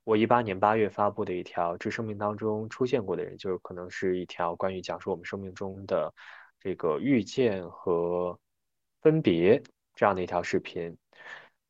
[0.05, 6.13] 我一八年八月发布的一条《致生命当中出现过的人》，就是可能是一条关于讲述我们生命中的
[6.59, 8.37] 这个遇见和
[9.01, 9.63] 分别
[9.95, 10.97] 这样的一条视频。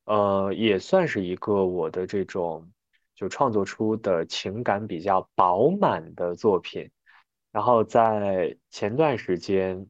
[0.05, 2.71] 呃，也算是一个我的这种
[3.13, 6.89] 就创作出的情感比较饱满的作品。
[7.51, 9.85] 然后在前段时间，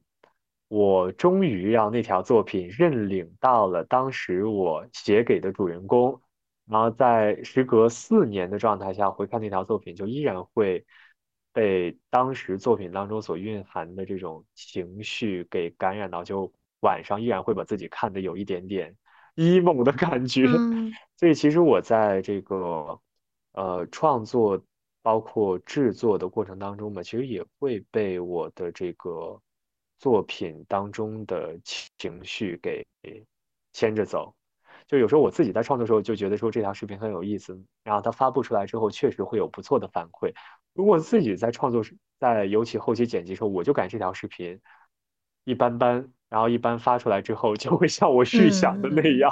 [0.67, 6.21] 我终于让那条作品认领到了当时我写给的主人公。
[6.65, 10.85] 然后在时隔四年的状态下回看那条作品，就依然会
[11.51, 18.95] 被当时作品当中所蕴含的这种情绪给感染到，就晚上依然会把自己看的有一点点。
[19.35, 20.45] emo 的感觉，
[21.17, 22.99] 所以其实我在这个
[23.53, 24.63] 呃创作
[25.01, 29.41] 包括制作的过程当中嘛，其实也会被我的这个
[29.97, 31.59] 作品当中的
[31.97, 32.85] 情绪给
[33.71, 34.35] 牵着走。
[34.87, 40.33] 就有时候我自己在创作的时候就觉得说这条视频很有意思，然后它发布出来之后确实会有不错的反馈。
[40.73, 44.59] 如果自己在创作时，在尤其后期剪辑时候，我就感觉这条视频
[45.45, 46.09] 一般般。
[46.29, 49.31] 然后一般发出来之后，就会像我预想的那样，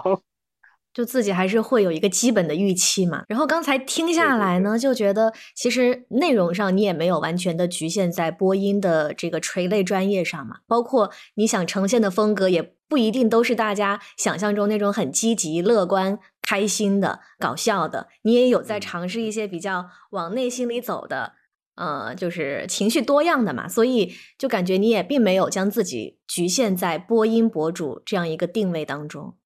[0.93, 3.23] 就自己还是会有一个基本的预期嘛。
[3.27, 10.57] 然后刚才听下来呢，就觉得其实内容上你也没有完全的局限在播音的这个垂类专业上嘛。
[10.67, 18.09] 包括你想呈现的风格，也不一定都是大家想象中那种很积极、乐观、开心的、搞笑的。
[18.23, 21.35] 你也有在尝试一些比较往内心里走的。
[21.75, 29.37] 呃，就是情绪多样的嘛，所以就感觉你也并没有将自己局限在播音博主这样一个定位当中。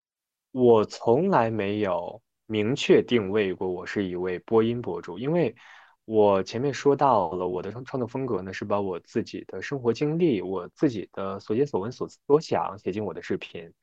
[0.51, 5.55] 我从来没有明确定位过我是一位播音博主，因为
[6.05, 13.73] 我前面说到了我的创创作风格呢，是把我自己的生活经历、我自己的所见所闻、所思所想写进我的视频。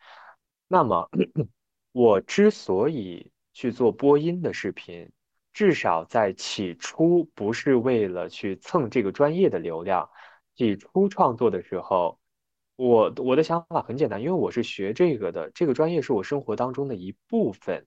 [0.69, 1.11] 那么，
[1.93, 5.11] 我之所以去做播音的视频。
[5.55, 10.09] 至少在起初不是为了去蹭这个专业的流量，
[10.57, 12.19] 起初创作的时候，
[12.75, 17.87] 我我的想法很简单，因为我是学这个的，这个专业是我生活当中的一部分，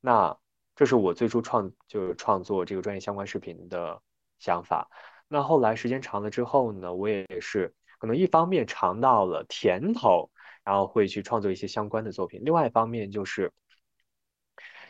[0.00, 0.36] 那
[0.74, 4.00] 这是我最初创就是创作这个专业相关视频的
[4.38, 4.88] 想法。
[5.28, 10.30] 那后来时间长了之后呢，我也是可能一方面尝到了甜头，
[10.64, 13.52] 然后会去创作一些相关的作品，另外一方面就是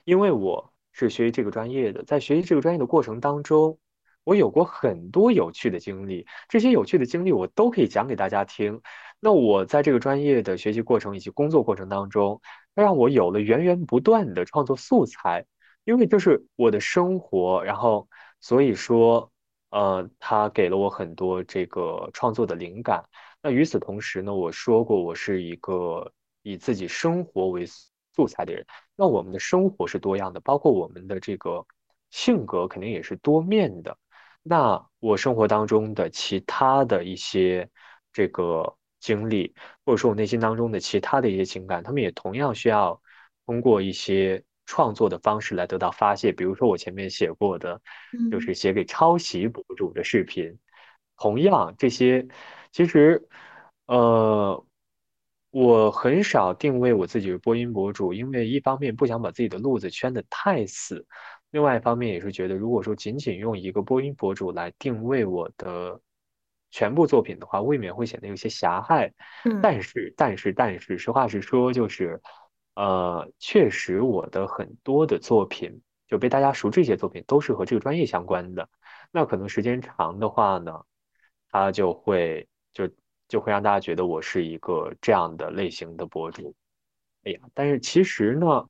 [0.04, 0.70] 因为我。
[0.96, 3.80] 是学习这个专业的，在学习这个专业的过程当中，
[4.22, 8.80] 我有过很多有趣的经历，这些有趣的经历我都可以讲给大家听。
[9.18, 12.40] 那我在这个专业的学习过程以及工作过程当中，
[12.74, 15.46] 让我有了源源不断的创作素材。
[15.84, 18.08] 因为就是我的生活，然后
[18.40, 19.30] 所以说，
[19.70, 23.04] 呃，它给了我很多这个创作的灵感。
[23.42, 26.12] 那与此同时呢，我说过我是一个
[26.42, 28.64] 以自己生活为素材的人。
[28.96, 31.66] 那我们的生活是多样的，包括我们的这个
[32.10, 33.98] 性格肯定也是多面的。
[34.42, 37.68] 那我生活当中的其他的一些
[38.12, 39.54] 这个经历，
[39.84, 43.00] 或者说我内心当中的其他的一些情感，他们也同样需要
[43.46, 46.32] 通过一些创作的方式来得到发泄。
[46.32, 47.80] 比如说我前面写过的，
[48.30, 50.58] 就是写给抄袭博主的视频。
[51.16, 52.26] 同样，这些
[52.72, 53.28] 其实，
[53.86, 54.64] 呃，
[55.50, 61.06] 我很少定位我自己是播音博主，因为一方面不想把自己的路子圈得太死。
[61.52, 66.00] 另外一方面也是觉得，如果说仅仅用一个播音博主来定位我的
[66.72, 69.12] 全部作品的话，未免会显得有些狭隘。
[69.44, 72.20] 嗯，但是，但是，但是，实话实说，就是，
[72.74, 78.68] 呃，确实我的很多的作品就被大家熟知一些作品都是和这个专业相关的。
[79.10, 80.82] 那可能时间长的话呢，
[81.50, 82.88] 它就会就
[83.28, 86.54] 就会让大家觉得我是一个这样的类型的博主。
[87.24, 88.68] 哎呀，但是其实呢。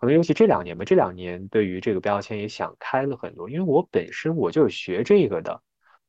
[0.00, 5.60] 可能尤其这两年吧，这两年对于这个标签也想开了很多，因为我本身我就是学这个的，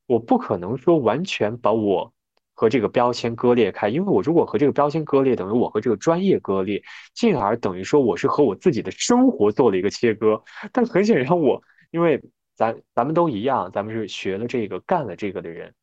[0.06, 2.14] 我不可能说完全把我
[2.60, 6.84] 和这个标签割裂开，因为我如果和这个标签割裂，等于我和这个专业割裂，
[7.14, 10.44] 进而等于说我是和我自己的生活做了一个切割。
[10.74, 12.22] 但很显然，我因为
[12.58, 15.74] 咱咱们都一样，咱们是学了这个、干了这个的人，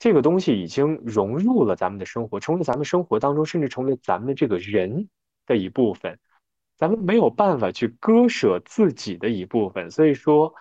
[0.00, 5.08] 这个东西已经融入了咱们的生活，成为咱们生活当中，甚至成为咱们这个人
[5.46, 6.18] 的一部分。
[6.76, 10.52] 咱们没有办法去割舍自己的一部分，所以说，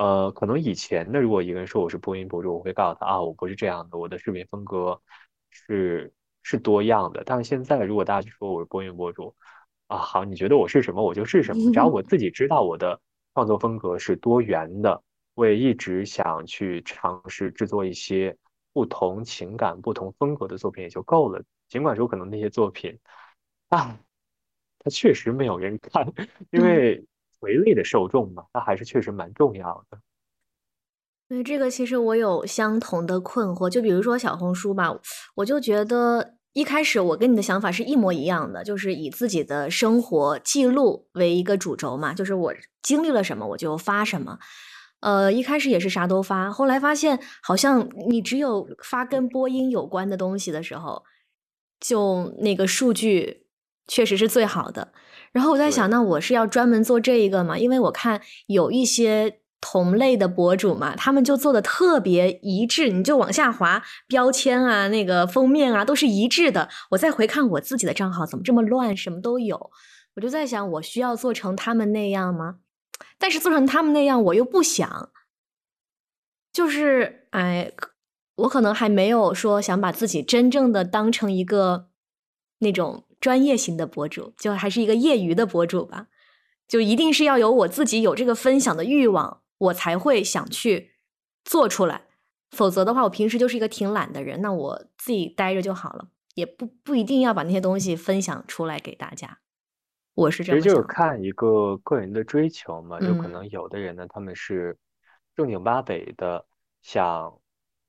[0.00, 4.98] 呃，可能以前的如果一个人说我是播音博主，我会告诉他啊，我不是这样的，我的视频风格
[5.50, 6.10] 是
[6.42, 7.22] 是多样的。
[7.26, 9.36] 但是现在，如果大家去说我是播音博主，
[9.88, 12.98] 啊，好，你觉得我是什么，我就是什么，只要我自己知道我的
[13.34, 15.02] 创作风格是多元的，
[15.34, 18.34] 我也一直想去尝试制作一些
[18.72, 21.42] 不同情感、不同风格的作品也就够了。
[21.68, 22.98] 尽管说可能那些作品，
[23.68, 24.00] 啊。
[24.82, 26.10] 它确实没有人看，
[26.50, 27.04] 因为
[27.40, 29.98] 垂类的受众嘛，它还是确实蛮重要的。
[31.28, 33.70] 对这个，其实我有相同的困惑。
[33.70, 34.94] 就比如说小红书吧，
[35.36, 44.38] 我就觉得一开始我跟你的想法是一模一样的，就是以自己的生活记录为一个主轴嘛，就是我经历了什么我就发什么。
[45.00, 51.04] 呃，一开始也是啥都发，后来发现好像你只有发跟播音有关的东西的时候，
[51.78, 53.46] 就那个数据。
[53.86, 54.92] 确实是最好的。
[55.32, 57.56] 然后我在想，那我是要专门做这一个吗？
[57.56, 66.68] 因为我看有一些同类的博主嘛，他们就做的特别一致，你就往下滑，标签啊、那个封面啊都是一致的。
[66.90, 69.70] 我再回看我自己的账号，怎么这么乱，什么都有？
[70.16, 72.56] 我就在想，我需要做成他们那样吗？
[73.16, 75.10] 但是做成他们那样，我又不想。
[76.52, 77.70] 就是哎，
[78.34, 81.86] 我可能还没有说想把自己真正的当成一个
[82.58, 83.04] 那种。
[83.20, 86.06] 专业型的博主，就还是一个业余的博主吧，
[86.66, 90.92] 就一定是要有我自己有这个分享的欲望，我才会想去
[91.44, 92.06] 做出来。
[92.50, 99.38] 否则的话，我平时就是一个挺懒的人，那我自己待着就好了，也不不一定要把那些东西分享出来给大家。
[100.14, 104.76] 我是这样，其实就是看一个个人的追求嘛，就可能有的人呢，他们是
[105.36, 106.44] 正经八百的
[106.82, 107.38] 想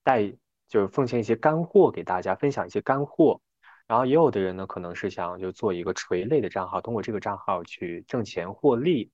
[0.03, 0.31] 带，
[0.67, 3.41] 就是奉献一些干货给大家，分享一些干货。
[3.91, 9.11] 然后也有的人呢，可能是想就做一个垂类的账号，通过这个账号去挣钱获利。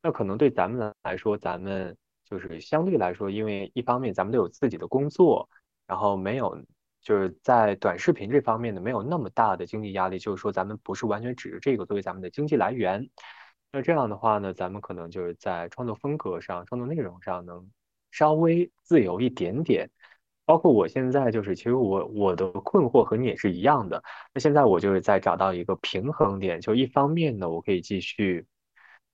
[0.00, 5.48] 那可能对咱们来说，咱们就是相对来说，因为一方面咱们都有自己的工作，
[5.88, 6.56] 然后没有
[7.02, 13.10] 就是在短视频这方面呢没有那么大的经济压力，就是说咱们不是完全指着这个作为咱们的经济来源。
[13.72, 17.68] 那这样的话呢，咱们可能就是在创作风格上、创作内容上能
[18.12, 19.90] 稍微自由一点点。
[20.46, 24.02] 包括我现在就是，其实我我的困惑和你也是一样的。
[24.34, 28.46] 那现在我就是在找到一个平衡点，就一方面呢，我可以继续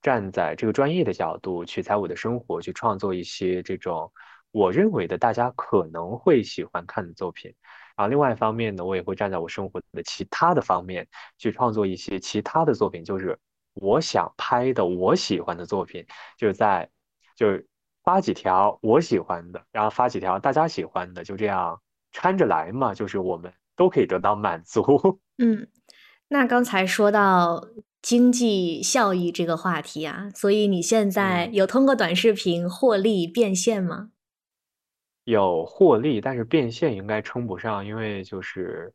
[0.01, 4.11] 站在这个专业的角度取材我的生活，去创作一些这种
[4.51, 7.53] 我认为的大家可能会喜欢看的作品。
[7.95, 11.07] 然后另外一方面呢，我也会站在我生活的其他的方面
[11.37, 13.39] 去创作一些其他的作品，就是
[13.73, 16.05] 我想拍的、我喜欢的作品，
[16.37, 16.89] 就是在
[17.35, 17.65] 就是。
[18.03, 21.81] 发几条我喜欢的，然后发几条大家喜欢的，就这样
[22.11, 25.19] 掺着来嘛，就是我们都可以得到满足。
[25.37, 25.67] 嗯，
[26.29, 27.67] 那刚才说到
[28.01, 34.09] 经济效益这个话题啊，所以你现在有通过短视频获利变现吗？
[35.23, 38.91] 有获利，但是变现应该称不上，因为就是，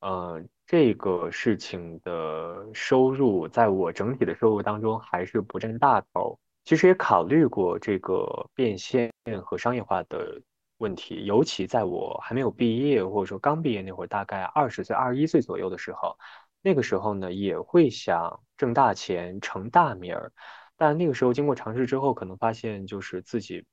[0.00, 6.38] 呃，这个事情的收入，在我整体的收入当中还是不占大头。
[6.68, 9.10] 其实也考虑过这个变现
[9.42, 10.38] 和商业化的
[10.76, 16.18] 问题，尤其在我还没有毕业，或者说刚毕业那会儿，大概二十岁、二十一岁左右的时候，
[16.60, 20.30] 那个时候呢，也会想挣大钱、成大名儿。
[20.76, 23.64] 但那个时候经过尝试之后，可能发现就是自己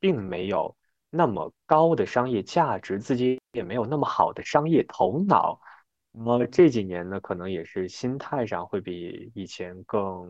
[0.00, 0.76] 并没有
[1.10, 5.60] 那么高的商业价值，自己也没有那么好的商业头脑。
[6.10, 10.28] 那么这几年呢，可能也是心态上会比以前更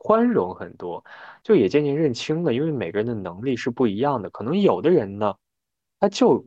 [0.00, 1.04] 宽容很多，
[1.42, 5.34] 就也渐渐认清了，因为每个人的能力是不一样的，可能有的人呢，
[5.98, 6.46] 他就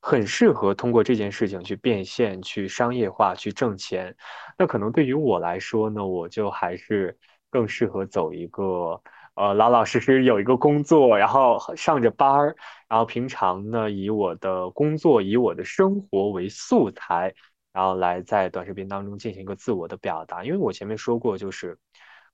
[0.00, 4.16] 很适合通过这件事情去变现、去商业化、去挣钱。
[4.58, 7.16] 那可能对于我来说呢，我就还是
[7.50, 9.00] 更适合走一个
[9.34, 12.56] 呃老老实实有一个工作，然后上着班儿，
[12.88, 17.34] 然后平常呢以我的工作、以我的生活为素材。
[17.70, 21.78] 然后来在短视频当中进行一个自我的表达，因为我前面说过，就是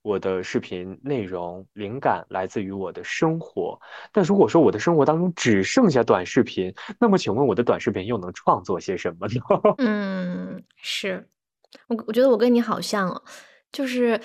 [0.05, 3.81] 我的视频内容灵感来自于我的生活。
[4.13, 9.75] 但如果说我的生活当中只剩下短视频，那么请问我的短视频又能创作些什么呢？
[9.79, 11.27] 嗯，是
[11.89, 13.23] 我我觉得我跟你好像哦，
[13.73, 14.21] 就是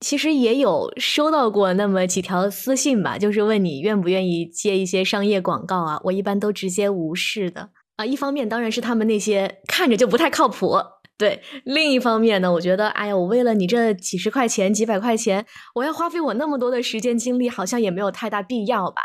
[0.00, 7.70] 其实也有收到过那么几条私信吧，就是问你愿不愿意接一些商业广告啊，我一般都直接无视的。
[7.96, 10.74] 啊，一方面当然是他们那些看着就不太靠谱，
[11.16, 15.46] 对；另一方面呢，我觉得，哎呀，我为了你这几十块钱、几百块钱，
[15.76, 19.02] 我要花费我那么多的时间精力，好像也没有太大必要吧。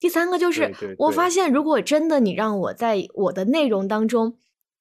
[0.00, 4.38] 第三个就是，我发现如果真的你让我在我的内容当中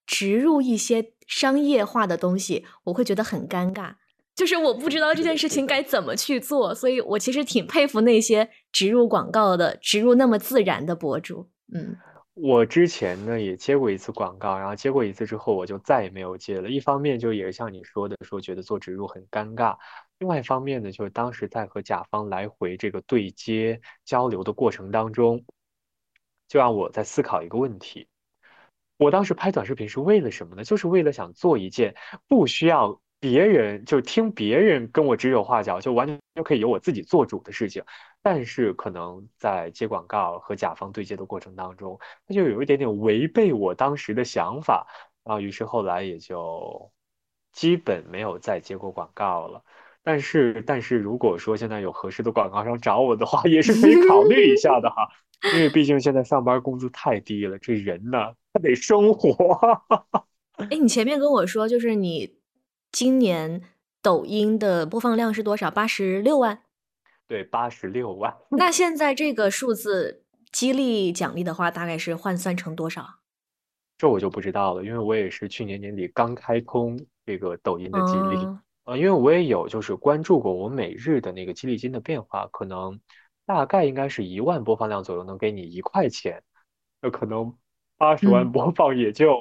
[0.07, 3.93] 植入一些商业化的东西，我会觉得很尴尬，
[4.35, 11.95] 就是我不知道这件事情 该怎么去做，所以我其实挺佩服那些植入广告的、植入那么自然的博主，嗯。
[12.33, 16.69] 我之前呢也接过一次广告，然后接过一次之后，我就再也没有接了。
[16.69, 19.77] 一方面就也是像你说的，说觉得做植入很尴尬；
[20.17, 25.43] 另外一方面呢，就是当时在和甲方来回这个对接交流的过程当中，
[26.47, 28.07] 就让我在思考一个问题：
[28.97, 30.63] 我当时拍短视频是为了什么呢？
[30.63, 31.95] 就是为了想做一件
[32.27, 33.01] 不需要。
[33.21, 37.83] 别人就听别人跟我指手画脚，就完全就可以由我自己做主的事情。
[38.23, 44.87] 但是可能在接广告和甲方对接的过程当中，他就有一点点违背我当时的想法
[45.23, 45.39] 啊。
[45.39, 46.91] 于是后来也就
[47.51, 49.63] 基本没有再接过广告了。
[50.01, 55.07] 但是，但是如果说现在有合适的广告商找我的话，也是可以考虑一下的哈。
[55.53, 59.85] 因为毕竟现在上班工资太低了，这人呢他得生活。
[60.57, 62.40] 哎，你前面跟我说就是你。
[62.91, 63.61] 今年
[64.01, 65.71] 抖音的播放量是多少？
[65.71, 66.63] 八十六万。
[67.27, 68.35] 对，八十六万。
[68.49, 73.19] 那 现在这个数字激励奖励的话，大概是换算成多少？
[73.97, 78.47] 这我就不知道了，因为我也是去年年底刚开通这个抖音的激励
[78.83, 82.99] 呃，因为我也有就是关注过我每日的那个激励金的变化，可能
[83.45, 86.43] 大概应该是一万播放量左右能给你一块钱，
[86.99, 87.55] 那可能
[87.95, 89.37] 八十万播放也就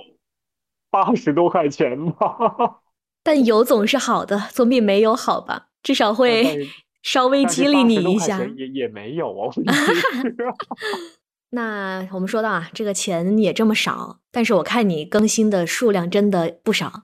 [0.91, 2.80] 八十多块钱吧。
[3.23, 5.69] 但有总是好的，总比没有好吧？
[5.83, 6.69] 至少会
[7.03, 8.43] 稍微激励你一下。
[8.45, 9.53] 也也没有啊。
[11.53, 17.03] 那我们说到啊，这个钱也这么少，但是我看你更新的数量真的不少，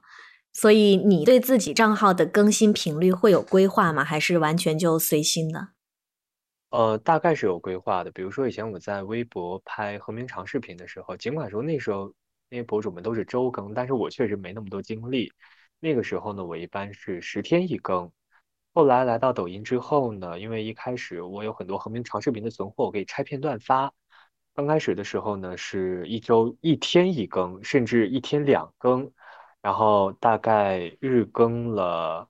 [0.53, 4.05] 所以你对自己账号的更新频率会有规划吗？
[4.05, 5.71] 还是完全就随心呢？
[6.71, 8.11] 呃，大概是有规划的。
[8.13, 12.13] 比如说以前我在微博拍和平长视频的时候，尽管说那时候
[12.49, 15.33] 那些博主们都是周更，但是我确实没那么多精力。
[15.81, 18.11] 那个时候呢，我一般是十天一更。
[18.73, 23.93] 后来来到抖音之后呢，因为一开始我有很多横屏长视频的存货，我可以拆片段发。
[24.55, 29.13] 刚开始的时候呢，是一周一天一更，甚至一天两更，
[29.61, 32.29] 然后大概日更了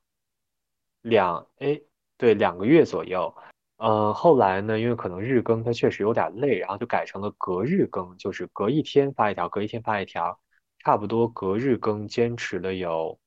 [1.02, 1.80] 两哎
[2.16, 3.34] 对两个月左右。
[3.76, 10.40] 呃，后来呢，因为可能日更它确实有点累，然后就改成了隔日更，就是隔一天发一条，隔一天发一条，
[10.78, 13.18] 差不多隔日更坚持了有。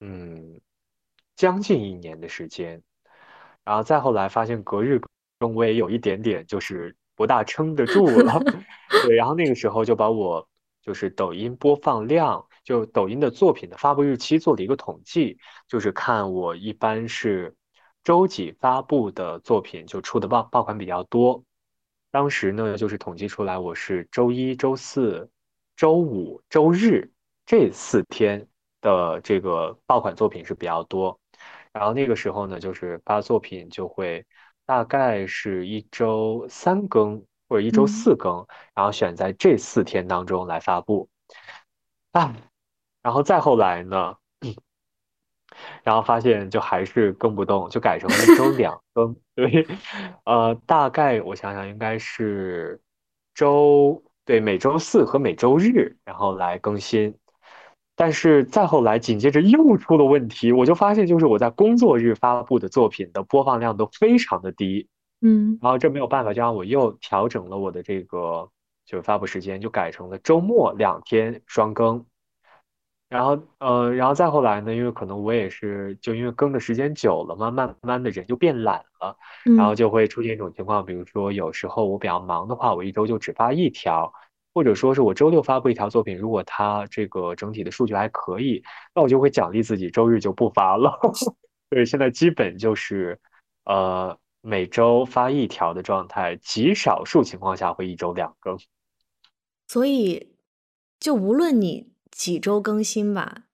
[0.00, 0.60] 嗯，
[1.36, 2.82] 将近一年的时间，
[3.64, 5.00] 然后再后来发现隔日
[5.38, 8.38] 更我也有一点点就是不大撑得住了，
[9.04, 10.48] 对，然后那个时候就把我
[10.82, 17.54] 就是抖音播放量，就抖音的作品的发布日期做了一个统计，就是看我一般是
[18.04, 21.42] 周几发布的作品就出的爆爆款比较多，
[22.10, 25.28] 当时呢就是统计出来我是周一周四
[25.76, 27.10] 周五周日
[27.44, 28.48] 这四天。
[28.80, 31.18] 的这个爆款作品是比较多，
[31.72, 34.24] 然后那个时候呢，就是发作品就会
[34.66, 41.08] 大概是一周三更或者一周四更，然后选在这四天当中来发布。
[42.12, 42.34] 啊，
[43.02, 44.16] 然后再后来呢，
[45.82, 49.16] 然后发现就还是更不动，就改成了一周两 更。
[49.34, 49.66] 对，
[50.24, 52.80] 呃，大概我想想应该是
[53.34, 57.16] 周对每周四和每周日，然后来更新。
[57.98, 64.88] 但是再后来紧接着又出了问题，我就发现就是我在工作日发布的作品的播放量都非常的低。
[65.20, 68.48] 嗯，然后这没有办法，就让我又调整了我的这个
[68.86, 72.06] 就是发布时间，就改成了周末两天双更。
[73.08, 79.16] 然后呃，然后再后来呢，因为可能我也是就因为更的时间久了嘛，慢慢的人就变懒了，
[79.56, 84.12] 然后就会出现一种情况，比如说有时候我比较忙的话，我一周就只发一条，
[84.52, 88.62] 或者说是我周六发布一条作品，如果它这个整体的数据还可以，
[88.94, 90.98] 那我就会奖励自己，周日就不发了。
[91.70, 93.18] 对，现在基本就是
[93.64, 94.18] 呃。
[94.40, 98.56] 每周发一条的状态，极少数情况下会一周两更。
[99.66, 100.32] 所以，
[101.00, 103.46] 就无论你几周更新吧，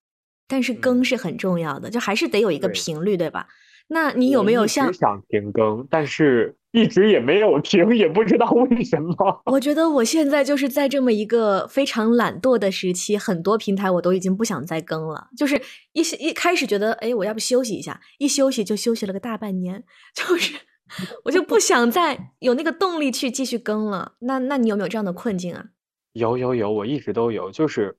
[0.46, 3.48] 但是更是很重要的，就还是得有一个频率，对吧？
[3.88, 6.54] 那你有没有像想停更，但是？
[6.74, 9.42] 一直也没有停，也不知道为什么。
[9.46, 15.28] 我觉得我现在就是在这么一个非常懒惰的时期，很多平台我都已经不想再更了。
[15.36, 15.54] 就是
[15.92, 19.84] 一一开始觉得，哎，我要不休息一下，一休息就休息了个大半年，
[20.16, 20.52] 就是
[21.24, 24.14] 我就不想再有那个动力去继续更了。
[24.18, 25.66] 那那你有没有这样的困境啊？
[26.14, 27.52] 有有有，我一直都有。
[27.52, 27.96] 就是，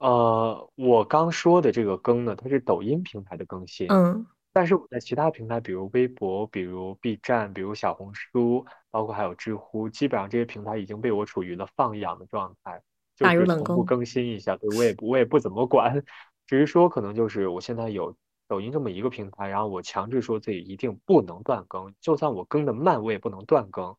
[0.00, 3.86] 呃，我刚说的这个更呢，它是抖音平台的更新。
[3.88, 4.26] 嗯。
[4.52, 12.82] 但是我在其他平台，比如微博、比如 B 站、比如小红书，包括还有知乎，基本上这些平台已经被我处于了放养的状态，
[13.16, 14.56] 就是从不更新一下。
[14.56, 16.04] 对我也不我也不怎么管，
[16.46, 18.14] 只是说可能就是我现在有
[18.46, 23.96] 抖音这么一个平台，然后我强制说自己一定不能断更，就算我更的慢，我也不能断更。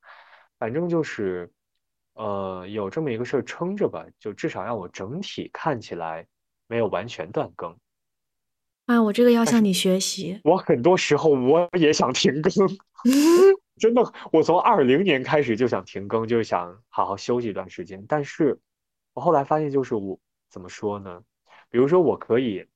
[0.60, 1.52] 反正就是，
[2.14, 6.28] 呃，有这么一个事儿撑着吧，就至少让我整体看起来
[6.68, 7.76] 没有完全断更。
[8.86, 10.40] 啊，我这个要向你学习。
[10.44, 12.52] 我很多时候我也想停更，
[13.80, 18.06] 真的，我从二零年开始就想停更，就是想好好休息一段时间。
[18.08, 18.60] 但是，
[19.14, 20.20] 我后来发现，就是我
[20.50, 21.24] 怎么说呢？
[21.70, 22.68] 比如说，我可以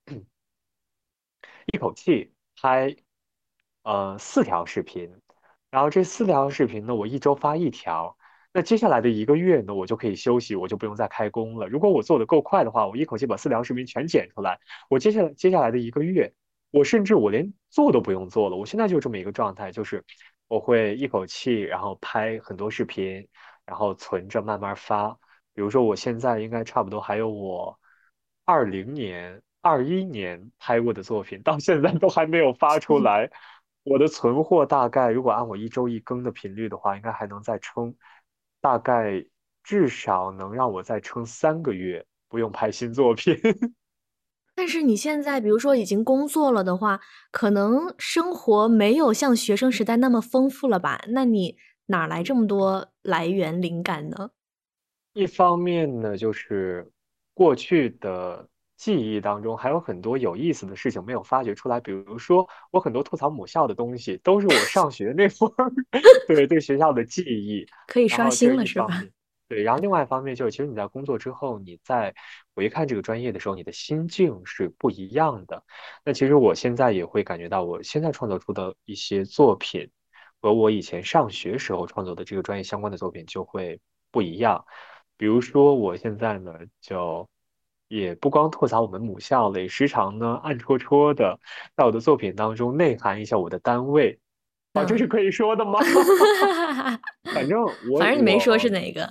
[1.72, 2.96] 一口气拍
[3.84, 5.10] 呃四条视频，
[5.70, 8.17] 然后这四条视频呢，我一周发一条。
[8.58, 11.68] 那接下来的一个月呢，我就可以休息，我就不用再开工了。
[11.68, 14.58] 如果我做的够快的话，我一口气把四条视频全剪出来，
[14.90, 16.34] 我接下来接下来的一个月，
[16.72, 18.56] 我甚至我连做都不用做了。
[18.56, 20.04] 我现在就这么一个状态，就是
[20.48, 23.28] 我会一口气然后拍很多视频，
[23.64, 25.16] 然后存着慢慢发。
[25.54, 27.78] 比如说我现在应该差不多还有我
[28.44, 33.30] 二零年、二一年拍过的作品，到现在都还没有发出来。
[33.84, 37.94] 我的存货大概如果按我一周一更的频率的话，应该还能再撑。
[38.60, 39.24] 大概
[39.62, 43.36] 至少能让我再撑三个月，不用拍新作品。
[44.54, 47.00] 但是你现在，比如说已经工作了的话，
[47.30, 51.04] 可能生活没有像学生时代那么丰富了吧？
[51.10, 51.56] 那你
[51.86, 54.30] 哪来这么多来源灵感呢？
[55.12, 56.90] 一方面呢，就是
[57.34, 58.48] 过去的
[58.78, 65.70] 记忆当中还有很多有意思的事情没有发掘出来，比如说我很多吐槽母校的东西，都是我上学那会儿
[66.28, 67.66] 对对学校的记忆。
[67.88, 68.86] 可以刷新了是吧？
[69.48, 72.14] 对，然后另外一方面就是，其实你在工作之后，你在
[72.54, 75.64] 回看这个专业的时候，你的心境是不一样的。
[76.04, 79.90] 那其实我现在也会感觉到，我现在创作出的一些作品，
[80.40, 84.64] 和我以前上学时候创作的这个专业相关的作品就会不一样。
[85.16, 87.28] 比如说，我现在呢，就
[87.88, 91.38] 也不光吐槽我们母校了，也时常呢暗戳戳的
[91.76, 94.18] 在我的作品当中内涵一下我的单位。
[94.74, 95.80] 啊，这是可以说的吗？
[97.34, 99.08] 反正 我反正你没说是哪个。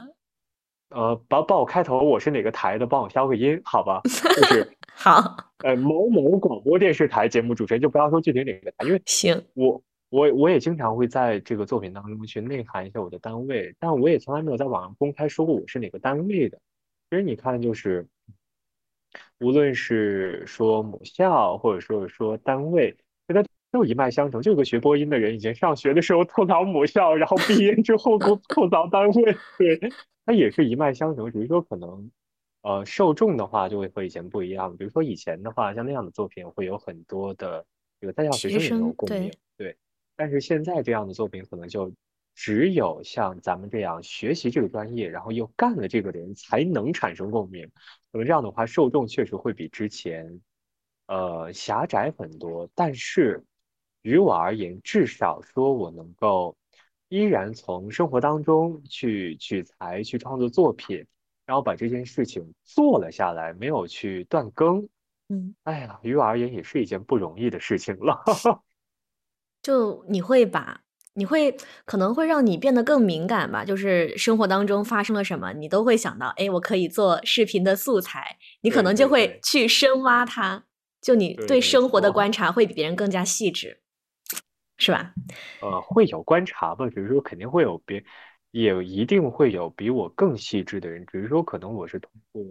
[0.90, 2.86] 呃，帮帮我开头，我是哪个台的？
[2.86, 4.00] 帮我消个音，好吧？
[4.06, 5.36] 就是好。
[5.66, 9.44] 呃，某某广播电视台节目主持人，就不要说具体哪个台，因为行。
[9.56, 16.58] 我我我也经常会在这个作品当中去内涵一下我的单位，但我也从来没有在网上公开说过我是哪个单位的。
[17.10, 18.08] 其实你看，就是
[19.40, 22.96] 无论是说母校，或者说说单位，
[23.28, 24.42] 觉得都一脉相承。
[24.42, 29.92] 就有个学播音的人，以前上学的时候吐槽母校，然后毕业之后吐 吐槽单位，对。
[30.26, 32.12] 它也是一脉相承，只是说可能，
[32.62, 34.76] 呃，受众的话就会和以前不一样。
[34.76, 37.66] 比如说以前的话，像那样的作品会有很多的
[38.02, 39.78] 这个在校学生也有共鸣，对。
[40.18, 41.90] 但是现在这样的作品可能就
[42.38, 47.70] 只有像咱们这样学习这个专业，然后又干了这个的人才能产生共鸣。
[48.12, 50.40] 那么这样的话，受众确实会比之前，
[51.08, 52.70] 呃，狭窄很多。
[52.76, 53.44] 但是
[54.04, 56.56] 于我而言，至少说我能够。
[57.10, 61.08] 依然从生活当中去取材去创作作品，
[61.46, 64.90] 然后把这件事情做了下来，没有去断更。
[65.30, 68.22] 嗯，哎呀，于我而言也是一件不容易的事情了。
[69.64, 70.84] 就你会把，
[71.18, 73.66] 你会可能会让你变得更敏感吧？
[73.66, 80.64] 就是生活当中发生了什么，你都会想到，哎，我可以做视频的素材，你可能就会去深挖它。
[81.02, 83.80] 就你对生活的观察会比别人更加细致，
[84.78, 85.14] 是吧？
[85.62, 88.04] 呃，会有观察吧，只是说肯定会有别，
[88.52, 92.44] 也一定会有比我更细致的人，只是说可能我是通过。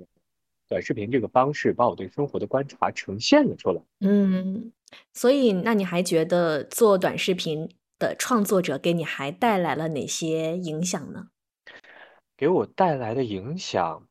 [0.69, 3.81] 短视频这个方式把我对生活的观察呈现了出来。
[4.01, 4.73] 嗯，
[5.13, 7.69] 所以那你还觉得做短视频
[7.99, 11.29] 的创作者给你还带来了哪些影响呢？
[12.37, 14.07] 给我带来的影响，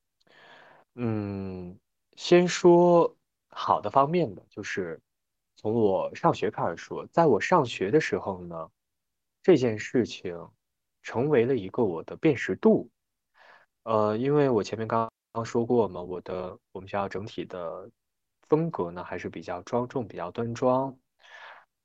[0.95, 1.77] 嗯，
[2.15, 3.15] 先说
[3.49, 4.99] 好的方面的，就是
[5.55, 8.69] 从我上学开始说，在我上学的时候呢，
[9.43, 10.49] 这件事情
[11.03, 12.89] 成为了一个我的辨识度。
[13.83, 15.09] 呃，因为我前面刚。
[15.35, 17.91] 刚说过嘛，我的我们学校整体的
[18.47, 20.97] 风格呢还是比较庄重、比较端庄。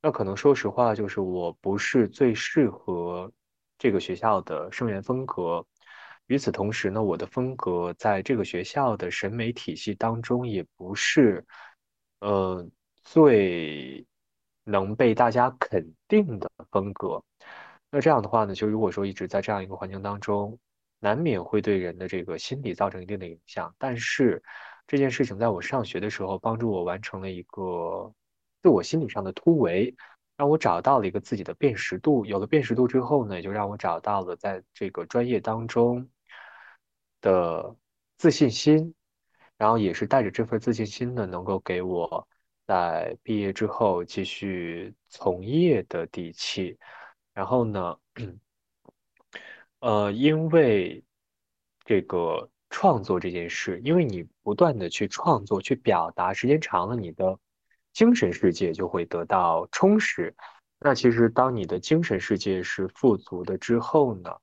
[0.01, 3.31] 那可能说实话，就是我不是最适合
[3.77, 5.65] 这个学校的生源风格。
[6.27, 11.45] 与此同时呢，我的风格在这个学校的审美体系当中也不是
[12.19, 12.67] 呃
[13.03, 14.05] 最
[14.63, 17.23] 能被大家肯定的风格。
[17.89, 20.59] 那这样的话呢，就如果说一直在这样一个环境当中。
[21.03, 24.39] 难免会对人的这个心理造成一定的影响，但是
[24.85, 28.13] 这件事情在我上学的时候帮助我完成了一个
[28.61, 29.95] 自我心理上的突围，
[30.37, 32.25] 让我找到了一个自己的辨识度。
[32.25, 36.09] 有了辨识度之后呢，也就让我找到了在这个专业当中
[37.21, 37.75] 的
[38.17, 38.93] 自信心，
[39.57, 42.27] 然后也是带着这份自信心呢，能够给我
[42.67, 46.77] 在毕业之后继续从业的底气。
[47.33, 47.97] 然后呢？
[49.79, 51.03] 呃，因为
[51.85, 57.39] 这个创作这件事，因为你不断的去创作、去表达，时间长了，你的
[57.93, 60.35] 精神世界就会得到充实。
[60.79, 64.35] 那其实，当你的精神世界是富足的之后呢，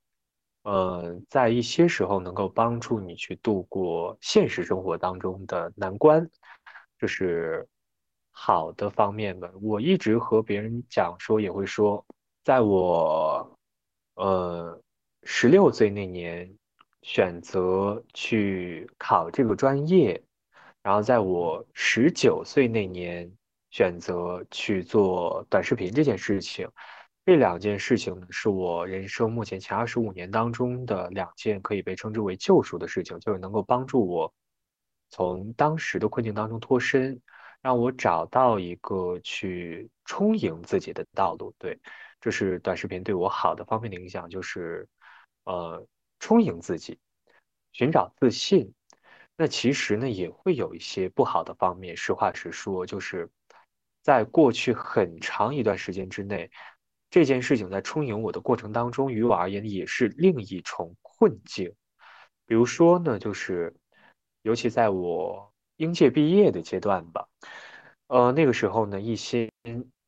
[0.62, 6.28] 呃，在一些时候能够帮助你去度过现实生活当中的难关，
[6.98, 7.66] 就是
[8.30, 9.52] 好的方面的。
[9.60, 12.04] 我一直和别人讲说，也会说，
[12.44, 13.58] 在我，
[14.14, 14.82] 呃。
[15.24, 16.56] 十六岁那年
[17.02, 20.22] 选择去考这个专业，
[20.80, 23.30] 然后在我十九岁那年
[23.70, 26.68] 选择去做短视频这件事情，
[27.24, 34.32] 这两件事情，是我人生目前前二十五年当中的两件可以被称之为救赎的事情，就是能够帮助我
[35.10, 37.20] 从当时的困境当中脱身，
[37.60, 41.54] 让我找到一个去充盈自己的道路。
[41.58, 41.78] 对，
[42.20, 44.88] 这是短视频对我好的方面的影响，就是。
[45.44, 45.86] 呃，
[46.18, 46.98] 充盈自己，
[47.72, 48.74] 寻找自信。
[49.34, 51.96] 那其实呢，也会有一些不好的方面。
[51.96, 53.30] 实话实说，就是
[54.08, 56.50] 在过去很长一段时间之内，
[57.10, 61.70] 这件事情在充盈我的过程当中，于我而言也是另一重困境。
[62.46, 63.76] 比如说呢，就是
[64.40, 67.28] 尤其在我应届毕业的阶段吧，
[68.06, 69.50] 呃，那个时候呢，一心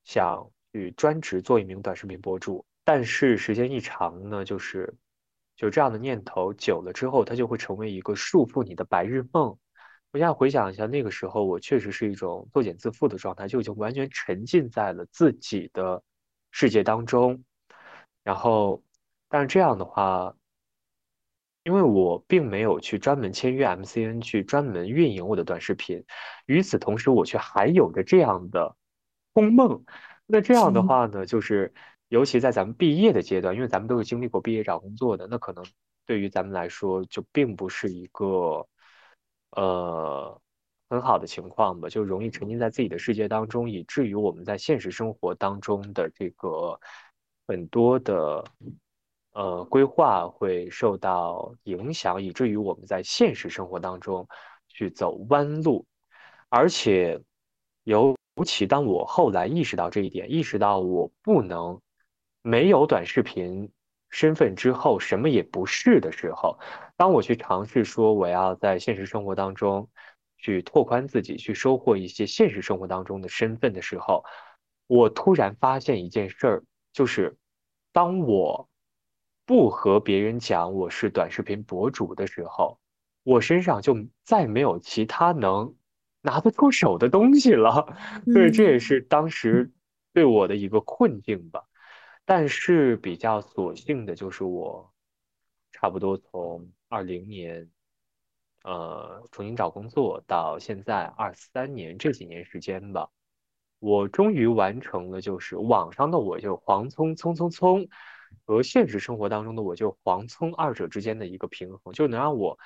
[0.05, 4.97] 想去专职做一名短视频博主，但是时间一长呢，就是。
[5.57, 9.59] 就这样的念头久了之后，它就会成为一个束缚你的白日梦。
[10.13, 16.03] 我现在回想一下，那个时候我确实是一种作茧自缚的状态，就已经完全沉浸在了自己的
[16.51, 17.45] 世界当中。
[18.25, 18.83] 然后，
[19.29, 20.35] 但是这样的话，
[21.63, 26.05] 因为我并没有去专门签约 MCN 去专门运营我的短视频，
[26.47, 28.77] 与此同时，我却还有着这样的
[29.33, 29.85] 空梦。
[30.27, 31.73] 那这样的话呢，就是。
[32.11, 35.65] 尤其在咱们毕业的阶段，因为咱们都是经历过毕业找工作的，那可能
[36.05, 38.67] 对于咱们来说就并不是一个
[39.53, 40.41] 呃
[40.89, 46.79] 很好的情况吧，就容易沉浸在自己的世界当中，以至于我们在现实生活当中的这个
[47.47, 48.45] 很多的
[49.33, 54.27] 呃规划会受到影响，以至于我们在现实生活当中
[54.69, 55.85] 去走弯路，
[56.49, 57.21] 而且
[57.85, 61.81] 尤其当我后来意识到这一点，意识到我不能。
[62.43, 63.71] 没有短视频
[64.11, 66.59] 身份之后，什么也不是的时候，
[66.97, 69.89] 当我去尝试说我要在现实生活当中
[70.37, 74.25] 去拓宽自己，去收获一些现实生活当中的身份的时候，
[74.87, 77.37] 我突然发现一件事儿，就是
[77.93, 78.69] 当我
[79.47, 82.79] 不和别人讲我是短视频博主的时候，
[83.23, 85.75] 我身上就再没有其他能
[86.23, 87.97] 拿得出手的东西了。
[88.35, 89.71] 对，这也是当时
[90.13, 91.63] 对我的一个困境吧。
[92.33, 94.89] 但是比较所幸的就是我，
[95.73, 97.69] 差不多从二零年
[98.63, 103.11] 呃重新找工作，到现在二三年这几年时间吧，
[103.81, 107.89] 我终于完成了，就是网上的我就黄聪聪聪聪，
[108.47, 112.57] 和现实生活当中的我就黄聪二者之间的一个平衡，就能让我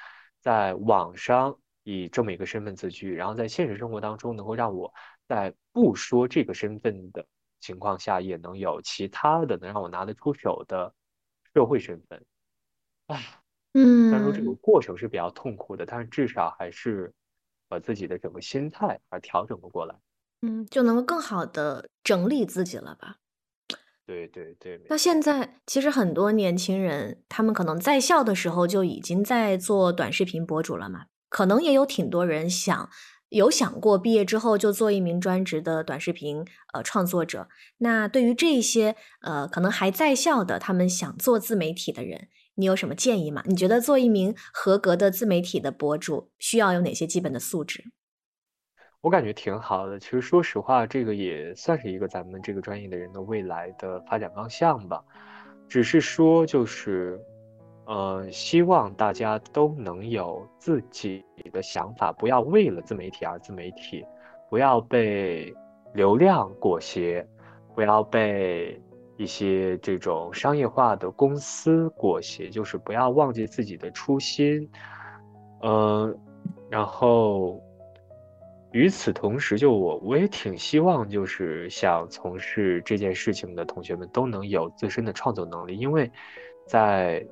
[0.42, 4.92] 在网上以这么一个身份自居，然后在现实生活当中能够让我
[5.26, 7.26] 在不说这个身份的
[7.64, 10.92] 情况下，也能有其他的能让我拿得出手的
[11.54, 12.24] 社会身份。
[13.06, 13.40] 唉。
[13.76, 17.12] 嗯，虽然说这个过程是比较痛苦的，但是至少还是
[17.68, 19.96] 把自己的整个心态而调整了过来。
[20.42, 23.16] 嗯，就能够更好的整理自己了吧？
[24.06, 24.80] 对对对。
[24.88, 31.06] 那现在其实很多年轻人，他们可能在校的时候就已经在做短视频博主了嘛？
[31.28, 32.88] 可能也有挺多人想
[33.28, 37.48] 有想过毕业之后就做一名专职的短视频呃创作者。
[37.78, 42.28] 那对于这些呃可能还在校的，他们想做自媒体的人。
[42.56, 43.42] 你有什么建议吗？
[43.46, 47.82] 你觉得做一名合格的自媒体的博主需要有哪些基本的素质？
[49.00, 49.98] 我感觉挺好的。
[49.98, 55.02] 其实说实话，这个也算是一个咱们这个专业的人的未来的发展方向吧。
[55.68, 57.20] 只是说，就是，
[57.86, 64.04] 呃，希望大家都能有自己的想法，不要为了自媒体而自媒体，
[64.48, 65.54] 不要被
[65.92, 67.26] 流量裹挟，
[67.74, 68.80] 不要被。
[69.16, 74.68] 一些这种商业化的公司裹挟，就是不要忘记自己的初心，
[75.62, 76.18] 嗯，
[76.68, 77.62] 然后
[78.72, 86.10] 与此同时，就我我也挺希望，就是想从事这件事情的同学们都能有自身的创作能力，因为
[86.66, 87.24] 在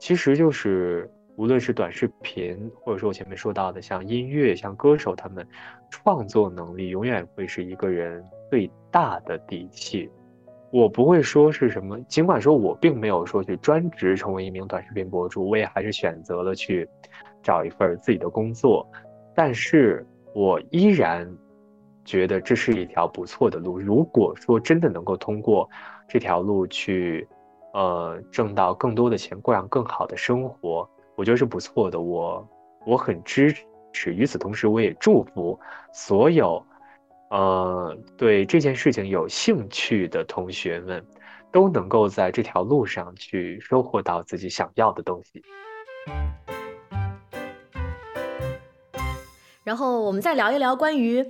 [0.00, 5.46] 其实就是无论是短视频，或者说我前面说到的像音乐、像歌手，他们
[5.90, 10.10] 创作能力永远会是一个人最大的底气。
[10.72, 16.88] 我不会说是什么，尽管说我并没有说去专职成为一名短视频博主，我也还是选择了去
[17.42, 18.88] 找一份自己的工作，
[19.34, 21.30] 但是我依然
[22.04, 23.78] 觉得这是一条不错的路。
[23.78, 25.68] 如果说真的能够通过
[26.08, 27.28] 这条路去，
[27.72, 32.00] 呃，挣到更多的钱，过上更好的生活，我觉得是不错的。
[32.00, 32.48] 我
[32.86, 33.54] 我很支
[33.92, 35.58] 持，与此同时，我也祝福
[35.92, 36.64] 所有。
[37.30, 41.04] 呃，对这件事情有兴趣的同学们，
[41.52, 45.40] 都能够在这条路上去收获到自己想要的东西。
[49.62, 51.24] 然后我们再聊一聊关于。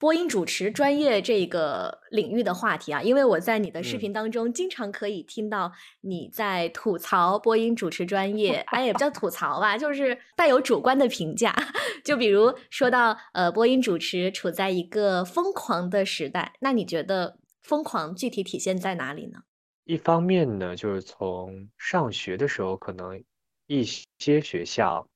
[0.00, 5.72] 播音主持专业这个领域的话题啊，因为我在你的视频当中经常可以听到
[6.02, 11.52] 你在吐槽播音主持专业，哎，也不叫吐槽吧，就是带有主观的评价。
[12.04, 19.40] 就比如说到呃，播音主持处在一个疯狂的时代，那你觉得疯狂具体体现在哪里呢？
[19.82, 23.20] 一方面呢，就是从上学的时候，可能
[23.66, 25.08] 一些学校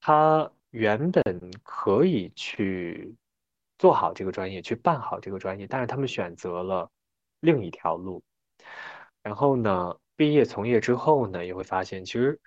[0.00, 1.22] 它原本
[1.62, 3.14] 可以去。
[3.80, 6.90] 做好这个专业，去办好这个专业，但是他们选择了
[7.40, 8.22] 另一条路。
[9.22, 12.38] 然后呢，毕业从业之后呢，也会发现，其实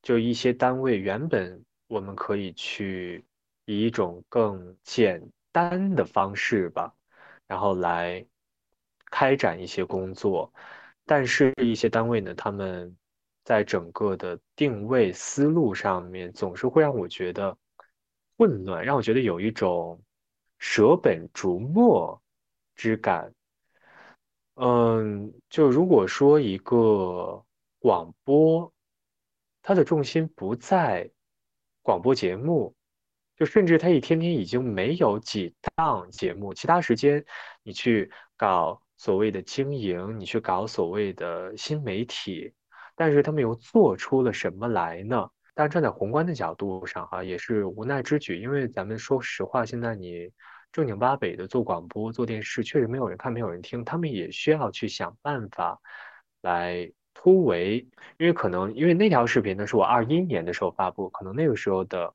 [0.00, 3.22] 就一些单位原本我们可以去
[3.66, 5.22] 以一种更简
[5.52, 6.94] 单的方式吧，
[7.46, 8.24] 然后来
[9.10, 10.50] 开展一些工作，
[11.04, 12.96] 但是一些单位呢，他们
[13.44, 17.54] 在整个的定位思路上面，总是会让我觉得
[18.38, 20.02] 混乱，让我觉得有一种。
[20.58, 22.20] 舍本逐末
[22.74, 23.32] 之感，
[24.54, 27.44] 嗯，就如果说一个
[27.78, 28.72] 广播，
[29.62, 31.10] 它的重心不在
[31.82, 32.74] 广播节目，
[33.36, 37.24] 就甚至它一天天已经没有几档节目，其他时间
[37.62, 42.52] 你去搞所谓的经营，你去搞所谓的新媒体，
[42.96, 45.30] 但是他们又做出了什么来呢？
[45.58, 48.40] 但站在宏观的角度上，哈，也是无奈之举。
[48.40, 50.30] 因为咱们说实话，现在你
[50.70, 53.84] 正经八百的做广播、做电视，确实没有人看，没有人听。
[53.84, 55.80] 他们也需要去想办法
[56.42, 57.88] 来突围。
[58.18, 62.14] 因为可能，因为那条视频呢是我二一年的时候发布，可能那个时候的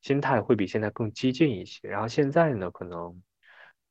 [0.00, 1.86] 心态会比现在更激进一些。
[1.86, 3.22] 然后现在呢，可能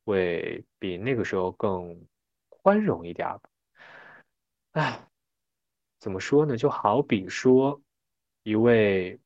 [0.04, 2.08] 会比那个时候更
[2.50, 3.42] 宽容一点吧。
[4.72, 5.08] 哎，
[6.00, 6.58] 怎么说呢？
[6.58, 7.80] 就好比说。
[8.50, 9.20] 一位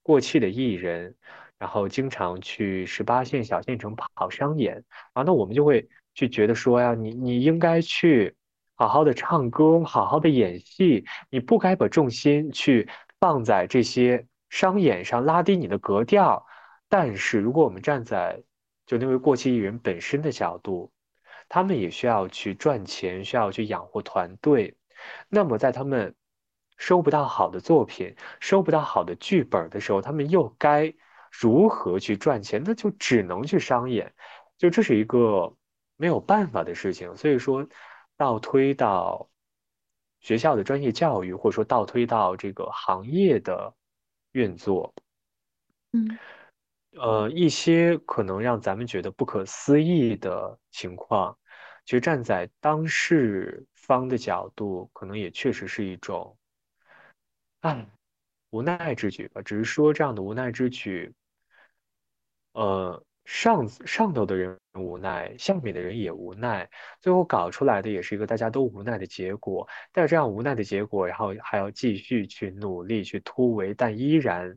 [0.00, 1.16] 过气的艺人，
[1.58, 8.36] 然后经常去十八线小县城跑商演，啊那我们就会去觉得说呀，你你应该去
[8.76, 16.46] 好好的唱歌，好好的演戏，你不该把重心去放在这些商演上，拉低你的格调。
[16.88, 18.40] 但是如果我们站在
[18.86, 20.92] 就那位过气艺人本身的角度，
[21.48, 24.76] 他们也需要去赚钱，需要去养活团队，
[25.28, 26.14] 那么在他们。
[26.78, 30.94] 收不到好的作品，收不到好的剧本的时候，他们又该
[31.30, 32.62] 如何去赚钱？
[32.64, 34.14] 那就只能去商演，
[34.56, 35.54] 就这是一个
[35.96, 37.14] 没有办法的事情。
[37.16, 37.66] 所以说，
[38.16, 39.28] 倒推到
[40.20, 43.74] 学校的专业教育，或者说倒推到这个行业的
[44.32, 44.94] 运作，
[45.92, 46.18] 嗯。
[46.92, 51.36] 呃，一些可能让咱们觉得不可思议的情况，
[51.84, 56.36] 其实站在当事方的角度，可能也确实是一种，
[57.60, 57.86] 唉，
[58.50, 59.42] 无奈之举吧。
[59.42, 61.12] 只是说这样的无奈之举，
[62.52, 66.68] 呃，上上头的人无奈，下面的人也无奈，
[67.00, 69.68] 最后搞出来的也是一个大家都无奈的结果。
[69.92, 74.56] 带着这样无奈的结果，然后还要继续去努力去突围，但依然。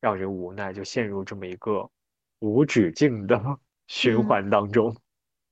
[0.00, 1.90] 让人无奈，就陷入这么一个
[2.38, 3.58] 无止境的
[3.88, 4.96] 循环当中。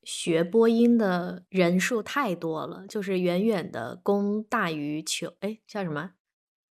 [0.03, 5.33] 学播音的人数太多了，就是远远的供大于求。
[5.41, 6.13] 哎，叫什么？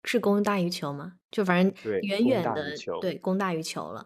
[0.03, 1.13] 是供大于求吗？
[1.31, 4.05] 就反正远远的对供大于求了。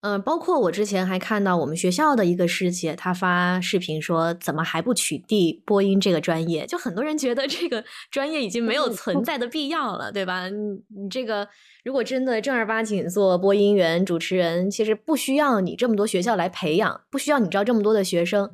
[0.00, 6.64] 嗯，包括我之前还看到我们学校的一个师姐，她发视频说，怎么还不取缔播音这个专业？
[6.66, 10.48] 就很多人觉得这个专业已经没有存在的必要了，对吧？
[10.48, 10.56] 你
[10.96, 11.48] 你这个
[11.84, 18.48] 如果真的正儿八经做播音员、主持人，其实不需要你这么多学校来培养，不需要你招这么多的学生。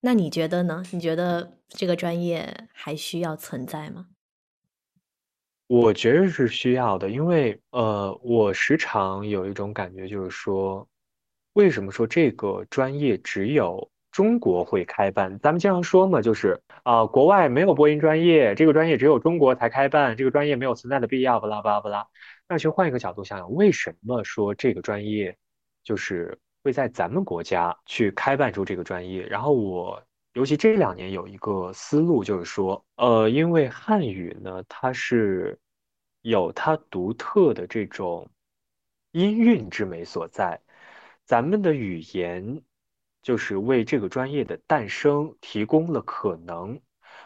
[0.00, 0.82] 那你觉得呢？
[0.90, 4.06] 你觉得这个专业还需要存在吗？
[5.68, 10.86] 我觉得是需要的，因为呃，我时常有一种感觉，就是说，
[11.54, 15.36] 为什么说这个专业只有中国会开办？
[15.40, 22.06] 咱们经常说嘛，就是啊，国外没有播音专业，这个专业只有中国才开办，这个专业没有存在的必要，巴拉巴拉巴拉。
[22.48, 25.36] 那去换一个角度想想，为什么说这个专业
[25.82, 29.26] 就是会在咱们国家去开办出这个专业？
[29.26, 30.00] 然后我。
[30.36, 35.58] 尤其这两年有一个思路，就是说，呃，因为汉语呢，它是
[36.20, 38.28] 有它独特的这种
[39.12, 40.60] 音韵之美所在，
[41.24, 42.62] 咱们的语言
[43.22, 46.78] 就是为这个专业的诞生提供了可能。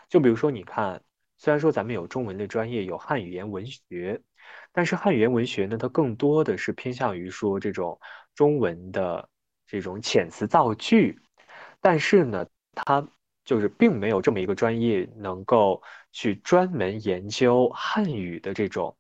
[0.09, 1.03] 就比如说，你看，
[1.37, 4.23] 虽然说咱们有中文的专业，有汉语言文学，
[4.71, 7.99] 但是汉语言文学呢，它更多的是偏向于说这种
[8.37, 9.29] 中文的
[9.67, 11.19] 这种遣词造句，
[11.81, 12.47] 但是呢。
[12.75, 13.07] 它
[13.45, 18.97] 就是并没有这么一个专业能够去专门研究汉语的这种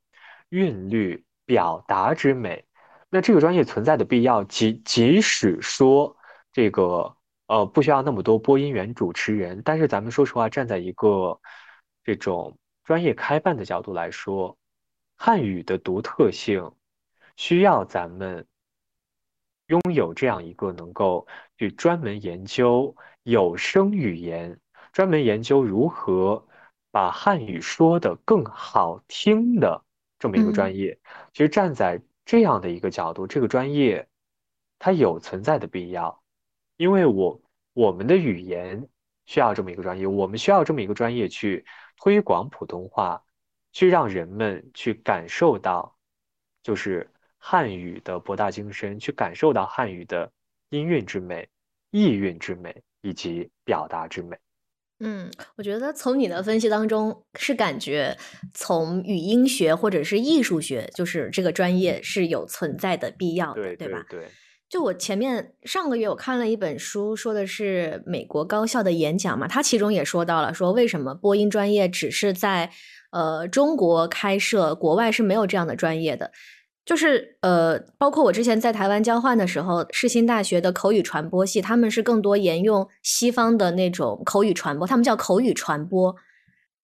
[0.48, 2.64] 韵律表达之美。
[3.08, 6.16] 那这个专业存在的必要，即即使说
[6.52, 7.16] 这个
[7.46, 11.40] 呃不需要那么多播音员、主持人，但是咱们说实话，站在一个
[12.04, 14.56] 这种专业开办的角度来说，
[15.16, 16.72] 汉语的独特性
[17.36, 18.46] 需要咱们
[19.66, 21.26] 拥有这样一个能够
[21.58, 22.94] 去专门研究。
[23.22, 24.58] 有声语言
[24.92, 26.46] 专门研究如何
[26.90, 29.84] 把汉语说的更好听的
[30.18, 30.98] 这么一个专业，
[31.32, 34.08] 其实站在这样的一个角度，这个专业
[34.78, 36.22] 它有存在的必要，
[36.76, 37.40] 因为我
[37.72, 38.88] 我们的语言
[39.26, 41.64] 需要这么一个专业，我们需要这么一个专业去
[41.96, 43.22] 推广普通话，
[43.72, 45.96] 去让人们去感受到
[46.62, 47.08] 就是
[47.38, 50.32] 汉语的博大精深，去感受到汉语的
[50.70, 51.48] 音韵之美、
[51.90, 52.82] 意韵之美。
[53.02, 54.36] 以及表达之美。
[55.02, 58.16] 嗯，我觉得从你的分析当中是感觉，
[58.52, 64.04] 从语音学或者是艺术学，就是这个专业是有存在的必要的，对吧？
[64.10, 64.28] 对。
[64.68, 72.70] 就我前面上个月我看了一本书，说的是美国高校的演讲嘛，它其中也说到了，说为什么播音专业只是在
[73.10, 76.30] 呃中国开设，国外是没有这样的专业的。
[76.84, 86.16] 就是呃，包括我之前在台湾交换的时候，世新大学的口语传播系，他们是更多沿用西方的那种口语传播，他们叫口语传播，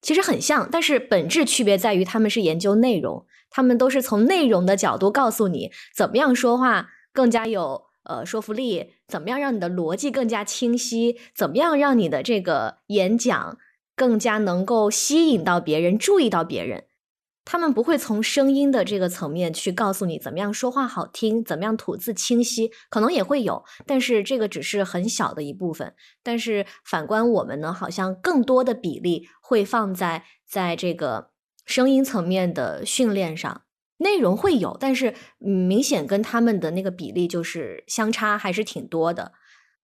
[0.01, 13.57] 其实很像，但是本质区别在于他们是研究内容，他们都是从内容的角度告诉你怎么样说话更加有呃说服力，怎么样让你的逻辑更加清晰，怎么样让你的这个演讲
[13.95, 16.85] 更加能够吸引到别人，注意到别人。
[17.49, 25.95] 他们不会从声音的这个层面去告诉你怎么样说话好听，怎么样吐字清晰，可能也会有，但是这个只是很小的一部分。
[26.21, 31.29] 但是反观我们呢，好像更多的比例会放在在这个
[31.65, 33.61] 声音层面的训练上，
[33.99, 39.31] 内容会有，但是明显跟他们的那个比例就是相差还是挺多的。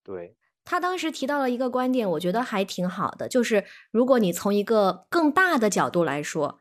[0.03, 0.35] 对
[0.65, 6.59] 他当时提到了一个观点，我觉得还挺好的，就是如果你从一个更大的角度来说。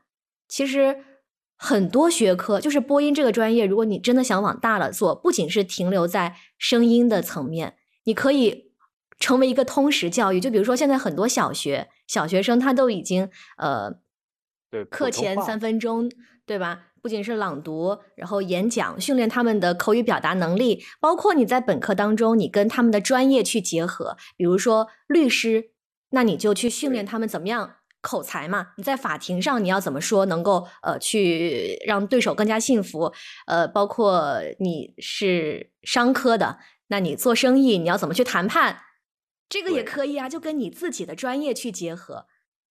[0.53, 0.97] 其实
[1.57, 7.73] 很多学科，就是播音这个专业，如果你真的想往大了做，不仅是停留在声音的层面，
[8.03, 8.71] 你可以
[9.17, 10.39] 成为一个通识教育。
[10.39, 13.95] 就比如说，现在很多小学小学生他都已经呃
[14.69, 16.11] 对，课前三分钟，
[16.45, 16.89] 对吧？
[17.01, 25.71] 不仅是朗读，然后演讲，训练他们的口语表达能力，包括你在本科当中，你跟他们的专业去结合，比如说律师，
[26.11, 28.67] 那你就去训练他们怎么样口才嘛？
[28.77, 33.11] 你在法庭上你要怎么说，能够呃去让对手更加信服？
[33.47, 38.81] 呃，包括你是商科的，那你做生意你要怎么去谈判？
[39.49, 42.27] 这个也可以啊，就跟你自己的专业去结合，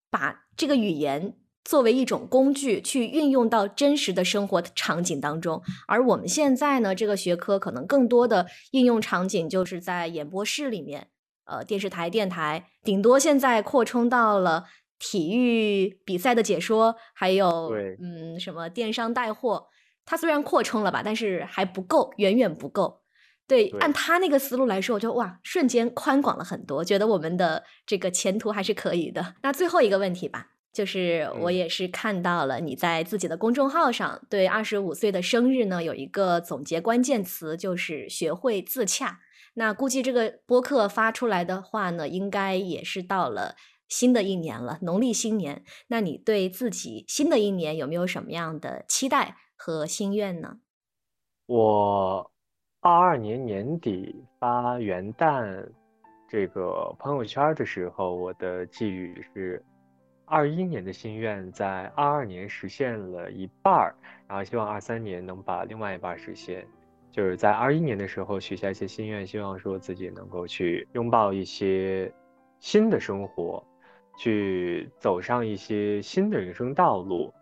[0.09, 1.35] 把这个语言。
[1.64, 11.07] 作为一种工具去运用到真实的生活场景当中，而我们现在呢，这个学科可能更多的应用场景就是在演播室里面，
[11.45, 14.64] 呃，电视台、电台，顶多现在扩充到了
[15.03, 19.66] 体育比赛的解说，还有嗯，什么电商带货，
[20.05, 23.03] 它虽然扩充了吧，但是还不够，远远不够。
[23.48, 29.34] 对，按他那个思路来说，我就哇，瞬间宽广了很多，觉得我们的这个前途还是可以的。
[29.42, 30.50] 那最后一个问题吧。
[30.72, 39.18] 就是我也是看到了你在自己的公众号上对二十五岁的生日呢有一个总结关键词，就是学会自洽。
[39.53, 43.55] 那估计这个播客发出来的话呢，应该也是到了
[43.93, 45.62] 新的一年了，农历新年。
[45.88, 50.61] 那你对自己新的一年有没有什么样的期待和心愿呢？
[51.47, 52.30] 我
[52.80, 55.68] 二二年年底发元旦
[56.28, 59.62] 这个朋友圈的时候，我的寄语是。
[60.24, 63.95] 二一年的心愿在二二年实现了一半儿，
[64.26, 66.66] 然后希望二三年能把另外一半实现。
[67.11, 72.11] 就是在二一年的时候许下一些心愿，希望说自己能够去拥抱一些
[72.61, 73.62] 新的生活，
[74.17, 77.33] 去走上一些新的人生道路。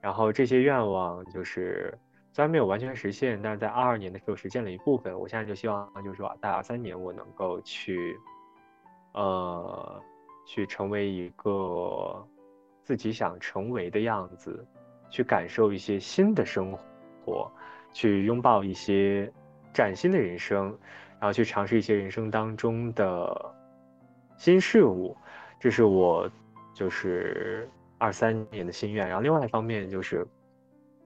[0.00, 1.96] 然后这些愿望就是
[2.32, 5.18] 虽然没有完全实现，但是在二二年的时候实现了一部分。
[5.18, 8.16] 我现在就希望就是说在二三年我能够去，
[9.14, 10.02] 呃，
[10.46, 12.26] 去成为一个。
[12.86, 14.64] 自己想成为的样子，
[15.10, 16.70] 去感受一些新的生
[17.24, 17.50] 活，
[17.92, 19.28] 去拥抱一些
[19.72, 20.66] 崭新的人生，
[21.18, 23.54] 然后去尝试一些人生当中的
[24.36, 25.16] 新事物，
[25.58, 26.30] 这是我
[26.74, 29.06] 就是二三年的心愿。
[29.06, 30.26] 然后另外一方面就是，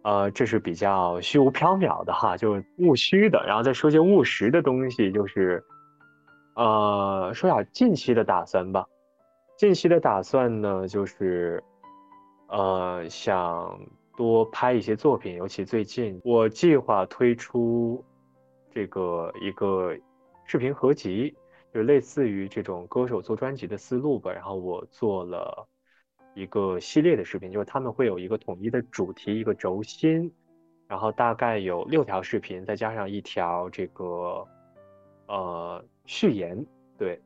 [0.02, 3.44] 呃，这是比较虚无缥缈的哈，就务虚的。
[3.46, 5.62] 然后再说些务实的东西，就是，
[6.56, 8.86] 呃，说点近期的打算吧。
[9.56, 11.62] 近期的打算呢，就是。
[12.52, 13.78] 呃，想
[14.16, 18.04] 多拍一些作品，尤其最近我计划推出
[18.72, 19.94] 这个一个
[20.46, 21.32] 视频合集，
[21.72, 24.32] 就类似于这种歌手做专辑的思路吧。
[24.32, 25.68] 然后我做了
[26.34, 30.32] 一个系列的视频，就是他们会有一个统一的主题，一个轴心，
[30.86, 34.46] 然后大概有六条视频，再加上一条这个
[35.26, 36.64] 呃序言，
[36.98, 37.20] 对，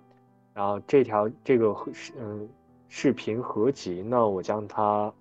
[0.53, 1.75] 然后这条这个
[2.19, 2.49] 嗯。
[2.87, 5.13] 视频合集呢，我将它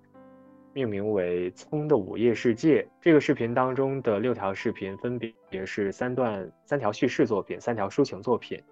[0.72, 2.82] 命名为《葱的午夜世界》。
[3.00, 8.62] 这个视频当中的六条视频分别是三段、三条叙事作品，三条抒情作品，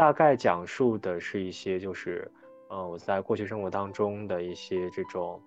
[0.00, 2.26] 大概讲述的是一些就是，
[2.70, 5.38] 呃，我在过去生活当中的一些这种，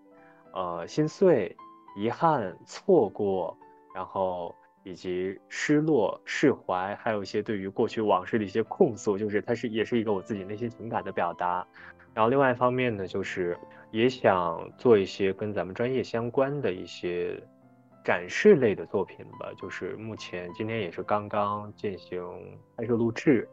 [0.52, 1.58] 呃，心碎、
[1.96, 3.58] 遗憾、错过，
[3.96, 11.66] 然后以及失落、释怀，还有一些对于过去往事的一些控诉，就是它是也是一个我自己内心情感的表达。
[12.14, 13.58] 然后另外一方面呢，就是
[13.90, 17.42] 也想做一些跟咱们专业相关的一些
[18.04, 19.52] 展示类的作品吧。
[19.58, 22.24] 就是目前今天也是刚刚进行
[22.78, 23.50] 拍摄录制，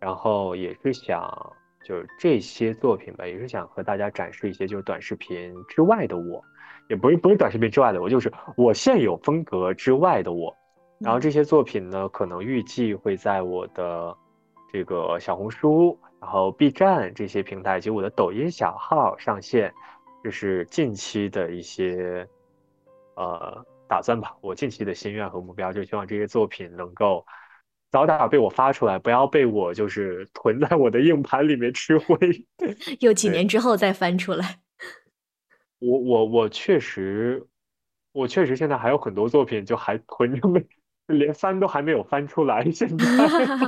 [0.00, 1.52] 然后也是想
[1.84, 6.42] 就是这些作品吧，也是想和大家展示一些就是短视频之外的我，
[6.88, 10.54] 也不是不是短视频之外的我，就是我现有风格之外的我。
[11.00, 14.16] 然后这些作品呢，可能预计会在我的
[14.72, 15.98] 这个小红书。
[16.20, 19.72] 然后 B 站这些平台以及我的抖音小号上线，
[20.24, 22.26] 这是近期的一些
[23.14, 24.34] 呃打算吧。
[24.40, 27.24] 我近期的心愿和目标，就希望这些作品能够
[27.90, 32.16] 早点被我发出来，不要被我就是囤在我的硬盘里面吃灰。
[33.00, 34.60] 有几年之后再翻出来。
[35.80, 37.46] 我我我确实，
[38.12, 40.64] 我确实现在还有很多作品就还囤着没，
[41.06, 42.70] 连翻都还没有翻出来。
[42.70, 43.04] 现在，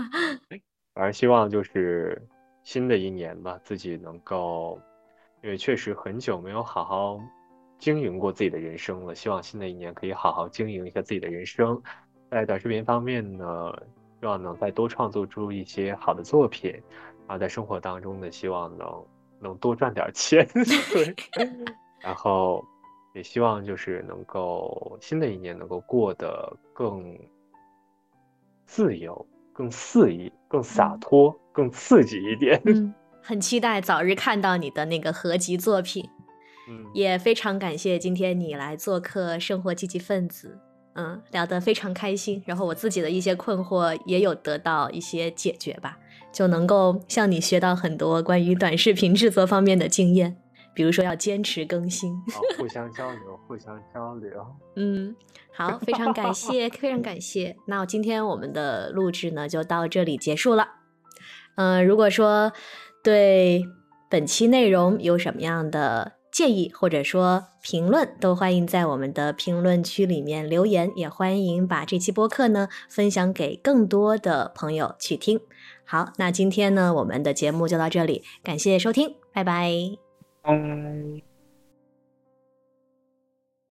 [0.94, 2.26] 反正希望就是。
[2.62, 4.78] 新的一年吧，自己能够，
[5.42, 7.18] 因为确实很久没有好好
[7.78, 9.14] 经营过自己的人生了。
[9.14, 11.82] 希望新的一年可以好好经营一下自己的人生。
[12.30, 13.72] 在短视频方面呢，
[14.20, 16.70] 希望能再多创作出一些好的作品。
[17.26, 19.06] 然后在生活当中呢，希望能
[19.40, 20.46] 能多赚点钱。
[20.54, 21.14] 对，
[22.00, 22.64] 然后
[23.14, 27.18] 也希望就是能够新的一年能够过得更
[28.66, 31.34] 自由、更肆意、更洒脱。
[31.52, 36.08] 更刺激一点，嗯，很期待早日看到你的那个合集作品。
[36.68, 40.60] 嗯，也非常感谢今天你来做客《生活积极分子》，
[40.94, 42.42] 嗯，聊得非常开心。
[42.46, 45.98] 然后我自己的一些困惑也有得到一些解决吧，
[46.32, 50.36] 就能够向你学到很多关于短视频制作方面的经验。
[50.72, 52.16] 比如说要坚持更新，
[52.56, 54.30] 互相交流，互相交流。
[54.76, 55.14] 嗯，
[55.52, 57.56] 好，非常感谢，非常感谢。
[57.66, 60.68] 那今天我们的录制呢，就到这里结束了。
[61.56, 62.52] 嗯，如果说
[63.02, 63.64] 对
[64.08, 75.40] 本期内容有什么样的建议或者说评论，都欢迎在我们的评论区里面留言，也欢迎把这期播客呢分享给更多的朋友去听。
[75.84, 79.70] 好，那今天呢，我们的节目就到这里，感谢收听，拜拜。
[80.42, 81.29] 拜。